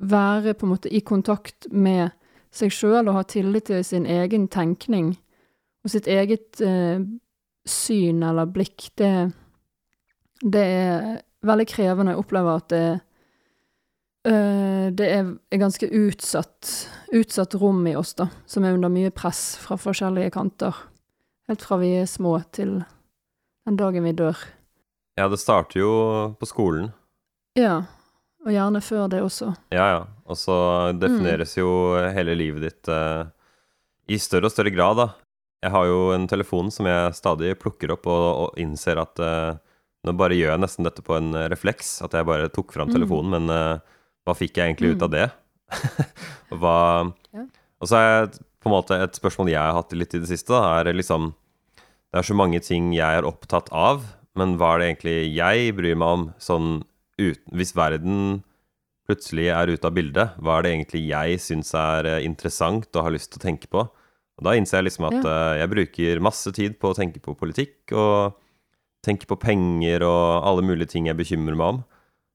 Være 0.00 0.54
på 0.54 0.66
en 0.66 0.70
måte 0.70 0.88
i 0.94 1.00
kontakt 1.00 1.66
med 1.72 2.12
seg 2.52 2.70
sjøl 2.70 3.08
og 3.08 3.14
ha 3.14 3.22
tillit 3.22 3.64
til 3.64 3.84
sin 3.84 4.06
egen 4.06 4.44
tenkning 4.48 5.16
og 5.84 5.90
sitt 5.90 6.06
eget 6.06 6.60
eh, 6.60 7.00
syn 7.70 8.22
eller 8.26 8.48
blikk, 8.50 8.88
det, 8.98 9.12
det 10.42 10.64
er 10.64 11.08
veldig 11.46 11.66
krevende. 11.70 12.14
Jeg 12.14 12.22
opplever 12.22 12.60
at 12.60 12.68
det, 12.72 12.84
eh, 14.28 14.86
det 14.94 15.08
er 15.08 15.32
et 15.52 15.62
ganske 15.62 15.88
utsatt, 15.88 16.72
utsatt 17.14 17.56
rom 17.60 17.84
i 17.86 17.96
oss, 17.98 18.14
da, 18.18 18.28
som 18.46 18.66
er 18.66 18.76
under 18.76 18.92
mye 18.92 19.12
press 19.14 19.56
fra 19.62 19.78
forskjellige 19.80 20.34
kanter. 20.36 20.76
Helt 21.48 21.64
fra 21.64 21.78
vi 21.80 21.94
er 22.00 22.08
små 22.10 22.38
til 22.52 22.80
den 23.68 23.78
dagen 23.78 24.04
vi 24.04 24.16
dør. 24.16 24.36
ja, 25.18 25.28
det 25.28 25.40
starter 25.40 25.80
jo 25.80 25.92
på 26.38 26.46
skolen. 26.46 26.92
Ja, 27.58 27.82
og 28.44 28.52
gjerne 28.54 28.80
før 28.84 29.08
det 29.10 29.22
også. 29.24 29.50
Ja, 29.74 29.88
ja. 29.96 30.02
Og 30.28 30.36
så 30.38 30.92
defineres 30.94 31.56
jo 31.56 31.68
hele 32.14 32.36
livet 32.36 32.62
ditt 32.66 32.90
eh, 32.92 33.24
i 34.08 34.18
større 34.20 34.46
og 34.48 34.52
større 34.54 34.70
grad, 34.70 35.00
da. 35.00 35.08
Jeg 35.64 35.72
har 35.74 35.86
jo 35.90 36.12
en 36.14 36.26
telefon 36.30 36.68
som 36.70 36.86
jeg 36.86 37.14
stadig 37.18 37.54
plukker 37.58 37.90
opp, 37.96 38.06
og, 38.06 38.26
og 38.44 38.60
innser 38.62 39.00
at 39.02 39.18
uh, 39.18 39.56
nå 40.06 40.14
bare 40.14 40.36
gjør 40.38 40.52
jeg 40.54 40.62
nesten 40.62 40.86
dette 40.86 41.02
på 41.02 41.16
en 41.18 41.32
eh, 41.34 41.48
refleks, 41.50 41.96
at 42.06 42.14
jeg 42.14 42.26
bare 42.28 42.46
tok 42.54 42.70
fram 42.72 42.86
Mm. 42.88 42.94
telefonen, 42.94 43.32
men 43.34 43.50
uh, 43.50 43.80
hva 44.24 44.34
fikk 44.38 44.60
jeg 44.60 44.70
egentlig 44.70 44.92
ut 44.94 45.02
Mm. 45.02 45.06
av 45.08 45.10
det? 45.16 45.26
Og 46.52 46.60
hva 46.62 46.76
Ja. 47.34 47.42
Og 47.82 47.86
så 47.90 47.98
er 47.98 48.28
på 48.62 48.70
en 48.70 48.74
måte 48.74 48.96
et 49.02 49.18
spørsmål 49.18 49.50
jeg 49.52 49.58
har 49.60 49.74
hatt 49.76 49.92
litt 49.98 50.14
i 50.14 50.20
det 50.22 50.30
siste, 50.30 50.50
da, 50.54 50.78
er 50.80 50.92
liksom 50.94 51.32
Det 52.08 52.22
er 52.22 52.22
så 52.30 52.34
mange 52.38 52.60
ting 52.64 52.92
jeg 52.94 53.18
er 53.18 53.26
opptatt 53.28 53.68
av, 53.74 54.00
men 54.38 54.56
hva 54.56 54.74
er 54.74 54.78
det 54.80 54.86
egentlig 54.88 55.16
jeg 55.36 55.74
bryr 55.76 55.98
meg 55.98 56.08
om, 56.08 56.24
sånn 56.40 56.84
uten 57.18 57.52
Hvis 57.58 57.74
verden 57.76 58.42
plutselig 59.08 59.48
er 59.52 59.66
ute 59.74 59.84
av 59.90 59.92
bildet, 59.98 60.38
hva 60.38 60.58
er 60.58 60.62
det 60.62 60.72
egentlig 60.76 61.02
jeg 61.10 61.38
syns 61.42 61.74
er 61.74 62.06
interessant 62.22 62.88
og 62.94 63.02
har 63.04 63.10
lyst 63.12 63.32
til 63.34 63.40
å 63.42 63.46
tenke 63.50 63.66
på? 63.72 63.88
Og 64.38 64.46
da 64.46 64.54
innser 64.54 64.78
jeg 64.78 64.88
liksom 64.88 65.08
at 65.10 65.18
eh, 65.26 65.54
jeg 65.62 65.70
bruker 65.72 66.20
masse 66.22 66.52
tid 66.54 66.78
på 66.78 66.92
å 66.92 66.96
tenke 66.96 67.18
på 67.22 67.34
politikk 67.38 67.94
og 67.98 68.36
tenke 69.06 69.26
på 69.30 69.38
penger 69.38 70.02
og 70.06 70.46
alle 70.46 70.62
mulige 70.66 70.90
ting 70.94 71.06
jeg 71.10 71.18
bekymrer 71.18 71.56
meg 71.58 71.72
om. 71.74 71.80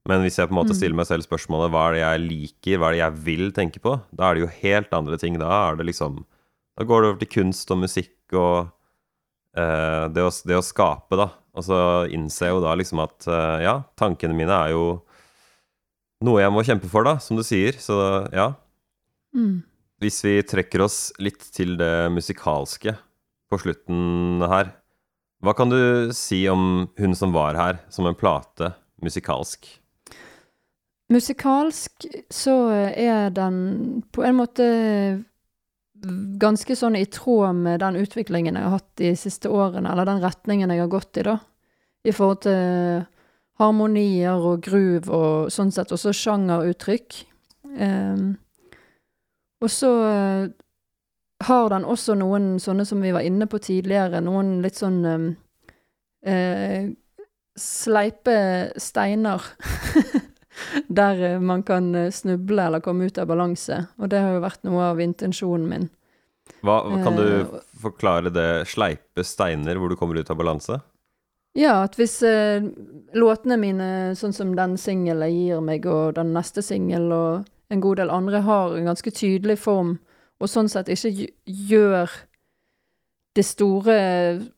Men 0.10 0.20
hvis 0.26 0.36
jeg 0.40 0.50
på 0.50 0.56
en 0.56 0.60
måte 0.60 0.74
Mm. 0.76 0.80
stiller 0.82 0.98
meg 1.00 1.08
selv 1.08 1.24
spørsmålet 1.24 1.72
hva 1.72 1.84
er 1.88 1.94
det 1.96 2.02
jeg 2.04 2.24
liker, 2.28 2.78
hva 2.80 2.88
er 2.90 2.92
det 2.96 3.02
jeg 3.04 3.20
vil 3.24 3.52
tenke 3.56 3.80
på, 3.80 3.94
da 4.12 4.30
er 4.30 4.36
det 4.36 4.44
jo 4.44 4.52
helt 4.60 4.92
andre 4.96 5.18
ting. 5.22 5.38
Da 5.40 5.48
er 5.72 5.78
det 5.80 5.86
liksom 5.88 6.26
Da 6.76 6.84
går 6.90 7.02
det 7.02 7.10
over 7.12 7.20
til 7.22 7.30
kunst 7.30 7.70
og 7.72 7.78
musikk 7.84 8.34
og 8.34 8.72
eh, 9.56 10.08
det, 10.10 10.24
å, 10.26 10.32
det 10.50 10.56
å 10.58 10.64
skape, 10.66 11.16
da. 11.16 11.28
Og 11.54 11.64
så 11.68 11.78
innser 12.10 12.48
jeg 12.50 12.56
jo 12.56 12.64
da 12.64 12.74
liksom 12.76 13.00
at 13.04 13.28
eh, 13.30 13.60
ja, 13.68 13.76
tankene 13.96 14.34
mine 14.34 14.50
er 14.58 14.72
jo 14.74 15.04
noe 16.26 16.42
jeg 16.42 16.52
må 16.56 16.64
kjempe 16.66 16.90
for, 16.90 17.06
da, 17.06 17.20
som 17.22 17.38
du 17.38 17.44
sier. 17.46 17.78
Så 17.78 17.94
ja. 18.34 18.48
Mm. 19.38 19.62
Hvis 20.04 20.20
vi 20.26 20.34
trekker 20.44 20.82
oss 20.84 21.14
litt 21.24 21.46
til 21.56 21.78
det 21.80 22.10
musikalske 22.12 22.92
på 23.48 23.60
slutten 23.62 24.44
her, 24.52 24.74
hva 25.44 25.54
kan 25.56 25.72
du 25.72 26.12
si 26.16 26.42
om 26.52 26.90
Hun 27.00 27.16
som 27.16 27.32
var 27.36 27.56
her, 27.56 27.80
som 27.92 28.08
en 28.08 28.18
plate 28.18 28.74
musikalsk? 29.04 29.68
Musikalsk 31.12 32.08
så 32.32 32.56
er 32.92 33.32
den 33.36 34.04
på 34.12 34.24
en 34.28 34.38
måte 34.40 34.68
ganske 36.40 36.76
sånn 36.76 36.98
i 37.00 37.06
tråd 37.08 37.56
med 37.64 37.80
den 37.84 38.02
utviklingen 38.04 38.60
jeg 38.60 38.68
har 38.68 38.78
hatt 38.78 38.92
de 39.00 39.14
siste 39.20 39.52
årene, 39.52 39.88
eller 39.92 40.08
den 40.10 40.24
retningen 40.24 40.72
jeg 40.74 40.84
har 40.84 40.92
gått 40.92 41.20
i, 41.20 41.28
da. 41.28 41.38
I 42.04 42.12
forhold 42.12 42.44
til 42.44 43.04
harmonier 43.62 44.36
og 44.36 44.64
groove 44.66 45.08
og 45.12 45.54
sånn 45.54 45.72
sett, 45.72 45.96
også 45.96 46.12
sjangeruttrykk. 46.18 47.22
Ehm, 47.80 48.34
og 49.64 49.72
så 49.72 49.92
eh, 50.10 50.50
har 51.48 51.72
den 51.74 51.88
også 51.88 52.16
noen 52.20 52.58
sånne 52.62 52.86
som 52.88 53.02
vi 53.04 53.14
var 53.16 53.26
inne 53.26 53.48
på 53.50 53.60
tidligere, 53.64 54.22
noen 54.24 54.58
litt 54.64 54.80
sånn 54.80 55.00
ehm, 55.08 55.32
eh, 56.26 56.92
sleipe 57.60 58.38
steiner. 58.82 59.44
Der 60.88 61.24
eh, 61.24 61.42
man 61.42 61.64
kan 61.66 61.94
eh, 61.96 62.12
snuble 62.14 62.68
eller 62.68 62.84
komme 62.84 63.10
ut 63.10 63.18
av 63.18 63.28
balanse. 63.32 63.86
Og 64.00 64.12
det 64.14 64.22
har 64.22 64.36
jo 64.36 64.46
vært 64.46 64.64
noe 64.68 64.88
av 64.92 65.02
intensjonen 65.04 65.70
min. 65.70 65.92
Hva, 66.64 66.82
hva 66.88 67.00
kan 67.04 67.18
du 67.18 67.24
Eh, 67.26 67.60
forklare 67.84 68.32
det 68.32 68.66
sleipe 68.72 69.24
steiner 69.28 69.80
hvor 69.80 69.92
du 69.92 69.98
kommer 70.00 70.20
ut 70.20 70.30
av 70.32 70.40
balanse? 70.40 70.80
Ja, 71.54 71.84
at 71.84 71.98
hvis 72.00 72.18
eh, 72.26 72.64
låtene 73.14 73.58
mine, 73.62 73.88
sånn 74.18 74.34
som 74.34 74.56
den 74.58 74.78
singelen 74.82 75.34
gir 75.34 75.62
meg, 75.62 75.86
og 75.86 76.16
den 76.18 76.32
neste 76.34 76.64
singel 76.66 77.12
og 77.14 77.50
en 77.72 77.82
god 77.82 78.02
del 78.02 78.12
andre, 78.14 78.42
har 78.42 78.76
en 78.76 78.92
ganske 78.92 79.12
tydelig 79.12 79.58
form, 79.64 79.98
og 80.40 80.50
sånn 80.52 80.70
sett 80.72 80.92
ikke 80.92 81.30
gjør 81.46 82.12
det 83.34 83.46
store 83.48 83.98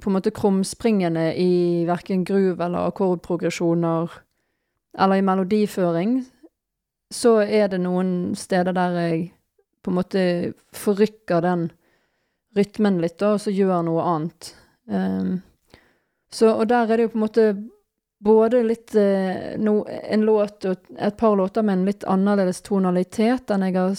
på 0.01 0.09
en 0.09 0.15
måte 0.17 0.33
krumspringene 0.35 1.29
i 1.39 1.85
verken 1.87 2.25
groove 2.27 2.65
eller 2.65 2.89
akkordprogresjoner 2.89 4.17
eller 4.99 5.19
i 5.19 5.23
melodiføring, 5.25 6.17
så 7.13 7.37
er 7.43 7.69
det 7.71 7.79
noen 7.83 8.35
steder 8.35 8.75
der 8.75 8.99
jeg 8.99 9.25
på 9.83 9.91
en 9.91 9.99
måte 9.99 10.21
forrykker 10.75 11.43
den 11.45 11.69
rytmen 12.57 12.99
litt, 13.03 13.19
da, 13.19 13.35
og 13.35 13.43
så 13.43 13.53
gjør 13.53 13.83
noe 13.85 14.03
annet. 14.09 14.51
Um, 14.89 15.37
så, 16.31 16.55
og 16.55 16.67
der 16.71 16.89
er 16.89 16.97
det 16.97 17.07
jo 17.07 17.11
på 17.13 17.19
en 17.19 17.25
måte 17.25 17.45
både 18.25 18.63
litt 18.63 18.95
eh, 18.95 19.57
no, 19.57 19.85
en 19.87 20.21
låt 20.25 20.65
og 20.65 20.75
et 20.97 21.17
par 21.17 21.35
låter 21.35 21.61
med 21.61 21.73
en 21.73 21.85
litt 21.85 22.03
annerledes 22.09 22.63
tonalitet 22.65 23.51
enn 23.53 23.67
jeg 23.67 23.75
har 23.77 23.93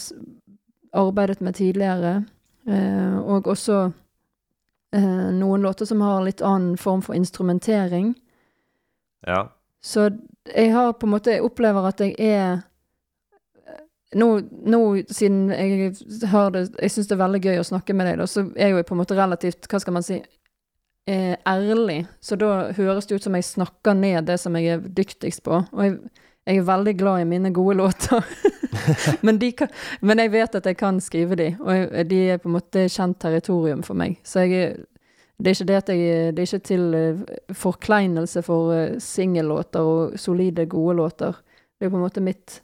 arbeidet 0.98 1.44
med 1.46 1.54
tidligere, 1.54 2.24
eh, 2.66 3.18
og 3.22 3.46
også 3.46 3.76
eh, 4.96 5.28
noen 5.36 5.62
låter 5.62 5.86
som 5.86 6.02
har 6.02 6.24
litt 6.26 6.42
annen 6.42 6.74
form 6.74 7.04
for 7.06 7.14
instrumentering. 7.14 8.16
Ja. 9.26 9.44
Så 9.80 10.08
jeg 10.54 10.72
har 10.74 10.92
på 10.98 11.06
en 11.06 11.12
måte 11.14 11.30
Jeg 11.30 11.46
opplever 11.46 11.86
at 11.86 12.00
jeg 12.02 12.14
er 12.18 12.64
nå, 14.14 14.28
nå 14.42 14.80
siden 15.10 15.52
jeg 15.54 15.94
har 16.30 16.50
det 16.54 16.68
Jeg 16.80 16.90
syns 16.94 17.08
det 17.08 17.14
er 17.14 17.22
veldig 17.22 17.40
gøy 17.44 17.60
å 17.60 17.66
snakke 17.70 17.94
med 17.94 18.10
deg, 18.10 18.18
da, 18.18 18.26
så 18.26 18.44
er 18.56 18.70
jeg 18.70 18.74
jo 18.74 18.84
på 18.90 18.94
en 18.94 19.02
måte 19.04 19.18
relativt 19.18 19.70
Hva 19.70 19.82
skal 19.82 19.96
man 19.98 20.06
si 20.06 20.18
eh, 21.06 21.36
ærlig. 21.46 22.04
Så 22.20 22.38
da 22.40 22.72
høres 22.76 23.06
det 23.06 23.18
ut 23.18 23.26
som 23.26 23.36
jeg 23.38 23.48
snakker 23.48 23.96
ned 23.98 24.26
det 24.28 24.38
som 24.42 24.56
jeg 24.58 24.76
er 24.76 24.88
dyktigst 24.98 25.44
på. 25.46 25.62
Og 25.72 25.84
jeg, 25.84 25.98
jeg 26.46 26.60
er 26.60 26.68
veldig 26.68 26.96
glad 26.98 27.22
i 27.22 27.30
mine 27.30 27.52
gode 27.54 27.76
låter. 27.82 28.26
men, 29.26 29.40
kan, 29.58 29.72
men 30.00 30.18
jeg 30.18 30.32
vet 30.32 30.58
at 30.60 30.66
jeg 30.66 30.76
kan 30.76 31.00
skrive 31.00 31.38
de, 31.38 31.52
og 31.60 31.72
jeg, 31.74 32.10
de 32.10 32.20
er 32.34 32.42
på 32.42 32.50
en 32.50 32.58
måte 32.58 32.88
kjent 32.92 33.18
territorium 33.22 33.82
for 33.86 33.98
meg. 33.98 34.20
Så 34.26 34.46
jeg 34.46 34.76
det 35.36 35.52
er 35.52 35.64
det 35.64 35.92
jeg 35.92 36.36
Det 36.36 36.38
er 36.38 36.54
ikke 36.54 36.64
til 36.64 36.94
uh, 36.94 37.20
forkleinelse 37.52 38.42
for 38.42 38.72
uh, 38.72 38.98
singellåter 38.98 39.80
og 39.80 40.18
solide, 40.18 40.66
gode 40.66 40.96
låter. 40.96 41.32
Det 41.78 41.86
er 41.86 41.90
på 41.90 41.96
en 41.96 42.02
måte 42.02 42.20
mitt 42.20 42.62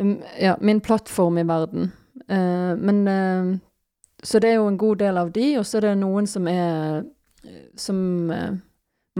um, 0.00 0.22
Ja, 0.40 0.54
min 0.60 0.80
plattform 0.80 1.38
i 1.38 1.46
verden. 1.46 1.92
Uh, 2.28 2.76
men 2.78 3.08
uh, 3.08 3.58
Så 4.22 4.38
det 4.38 4.50
er 4.50 4.54
jo 4.54 4.68
en 4.68 4.78
god 4.78 4.96
del 4.96 5.16
av 5.16 5.30
de, 5.30 5.58
og 5.58 5.66
så 5.66 5.78
er 5.78 5.80
det 5.80 5.98
noen 5.98 6.26
som 6.26 6.48
er 6.48 7.04
Som 7.78 8.00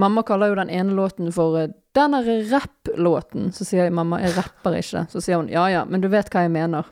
Mamma 0.00 0.22
kaller 0.22 0.52
jo 0.52 0.54
den 0.54 0.70
ene 0.70 0.94
låten 0.94 1.32
for 1.34 1.56
den 1.92 2.14
er 2.14 2.28
rapp-låten. 2.50 3.50
Så 3.52 3.66
sier 3.66 3.88
jeg 3.88 3.94
mamma, 3.94 4.20
jeg 4.22 4.36
rapper 4.36 4.76
ikke. 4.78 5.02
Så 5.10 5.22
sier 5.24 5.40
hun 5.40 5.50
ja 5.50 5.66
ja, 5.72 5.82
men 5.84 6.02
du 6.02 6.08
vet 6.12 6.30
hva 6.30 6.44
jeg 6.46 6.52
mener. 6.54 6.86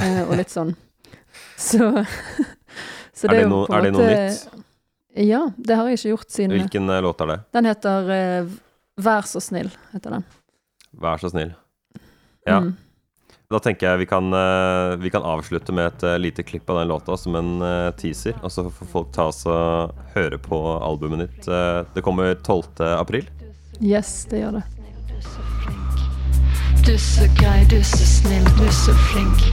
og 0.00 0.34
litt 0.38 0.52
sånn. 0.52 0.72
Så, 1.60 1.78
så 3.18 3.28
Er 3.28 3.36
det, 3.36 3.46
no, 3.52 3.62
er 3.68 3.86
det 3.86 3.92
noe 3.94 4.06
nytt? 4.08 4.62
ja, 5.22 5.42
det 5.56 5.76
har 5.76 5.88
jeg 5.88 5.98
ikke 6.00 6.12
gjort 6.14 6.32
siden 6.32 6.54
Hvilken 6.56 6.88
eh, 6.92 7.00
låt 7.04 7.20
er 7.24 7.30
det? 7.30 7.36
Den 7.56 7.68
heter 7.68 8.10
eh, 8.16 8.54
Vær 9.02 9.28
så 9.28 9.40
snill, 9.40 9.70
heter 9.92 10.16
den. 10.16 10.24
Vær 11.00 11.20
så 11.20 11.30
snill. 11.32 11.54
Ja. 12.48 12.58
Mm. 12.64 12.74
Da 13.52 13.58
tenker 13.60 13.90
jeg 13.90 14.00
vi 14.00 14.06
kan, 14.08 14.32
eh, 14.32 14.96
vi 14.96 15.10
kan 15.12 15.24
avslutte 15.28 15.74
med 15.76 15.90
et 15.90 16.02
eh, 16.08 16.18
lite 16.18 16.42
klipp 16.42 16.70
av 16.70 16.78
den 16.78 16.88
låta 16.88 17.16
som 17.16 17.34
en 17.36 17.60
eh, 17.60 17.90
teaser. 18.00 18.38
Og 18.42 18.52
så 18.52 18.64
får 18.70 18.88
folk 18.88 19.10
ta 19.12 19.28
oss 19.28 19.44
og 19.44 19.92
høre 20.14 20.38
på 20.40 20.60
albumet 20.80 21.26
ditt. 21.26 21.50
Det 21.94 22.04
kommer 22.04 22.34
12. 22.34 22.80
april. 22.96 23.28
Yes, 23.80 24.24
det 24.30 24.40
gjør 24.40 24.60
det. 24.60 24.62
Du 26.82 26.90
er 26.94 26.98
så 26.98 27.28
grei, 27.38 27.60
du 27.70 27.76
er 27.76 27.86
så 27.86 28.06
snill, 28.08 28.48
du 28.56 28.64
er 28.64 28.74
så 28.74 28.94
flink. 29.12 29.44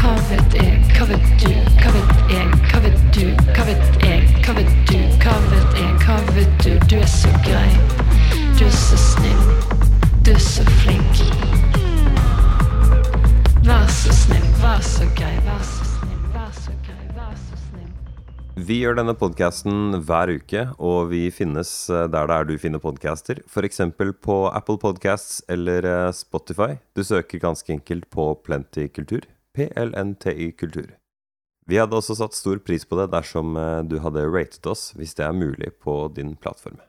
Hva 0.00 0.12
vet 0.28 0.58
jeg, 0.58 0.82
hva 0.96 1.06
vet 1.08 1.30
du, 1.40 1.54
hva 1.80 1.94
vet 1.94 2.34
jeg, 2.34 2.50
hva 2.66 2.82
vet 2.84 3.00
du, 3.16 3.24
hva 3.54 3.64
vet 3.70 4.04
jeg, 4.04 4.26
hva 4.44 4.58
vet 4.58 4.74
du, 4.90 4.98
hva 5.22 5.38
vet 5.54 5.80
jeg, 5.80 5.94
hva 6.04 6.18
vet 6.34 6.66
du, 6.66 6.74
du 6.90 6.98
er 7.00 7.08
så 7.14 7.32
grei. 7.46 7.72
Du 8.58 8.66
er 8.66 8.76
så 8.76 9.00
snill, 9.06 9.48
du 10.20 10.34
er 10.34 10.44
så 10.50 10.66
flink. 10.82 11.59
Vær 13.60 13.90
så 13.92 14.08
snill, 14.16 14.44
vær 14.56 14.80
så 14.80 15.04
grei, 15.18 15.34
vær 15.44 15.60
så 15.68 15.84
snill, 15.84 16.20
vær 16.32 16.52
så 16.56 16.72
grei, 16.80 17.02
vær 17.12 17.34
så 17.36 17.58
snill. 17.66 17.90
Vi 18.56 18.78
gjør 18.80 18.96
denne 18.96 19.12
podkasten 19.20 19.98
hver 20.08 20.32
uke, 20.32 20.62
og 20.80 21.10
vi 21.10 21.26
finnes 21.28 21.68
eh, 21.92 22.06
der 22.08 22.30
det 22.30 22.38
er 22.38 22.48
du 22.48 22.54
finner 22.62 22.80
podcaster. 22.80 23.42
F.eks. 23.44 23.82
på 24.24 24.38
Apple 24.48 24.80
Podcasts 24.80 25.42
eller 25.52 25.84
eh, 25.84 26.08
Spotify. 26.16 26.78
Du 26.96 27.04
søker 27.04 27.44
ganske 27.44 27.76
enkelt 27.76 28.08
på 28.08 28.30
Plenty 28.46 28.88
Kultur. 28.88 29.28
PLNTY 29.52 30.54
Kultur. 30.56 30.94
Vi 31.68 31.76
hadde 31.76 32.00
også 32.00 32.16
satt 32.16 32.38
stor 32.38 32.64
pris 32.64 32.88
på 32.88 32.96
det 32.96 33.10
dersom 33.12 33.60
eh, 33.60 33.82
du 33.84 33.98
hadde 34.00 34.24
ratet 34.32 34.72
oss, 34.72 34.94
hvis 34.96 35.12
det 35.20 35.28
er 35.28 35.36
mulig 35.36 35.76
på 35.84 36.06
din 36.16 36.32
plattform. 36.40 36.80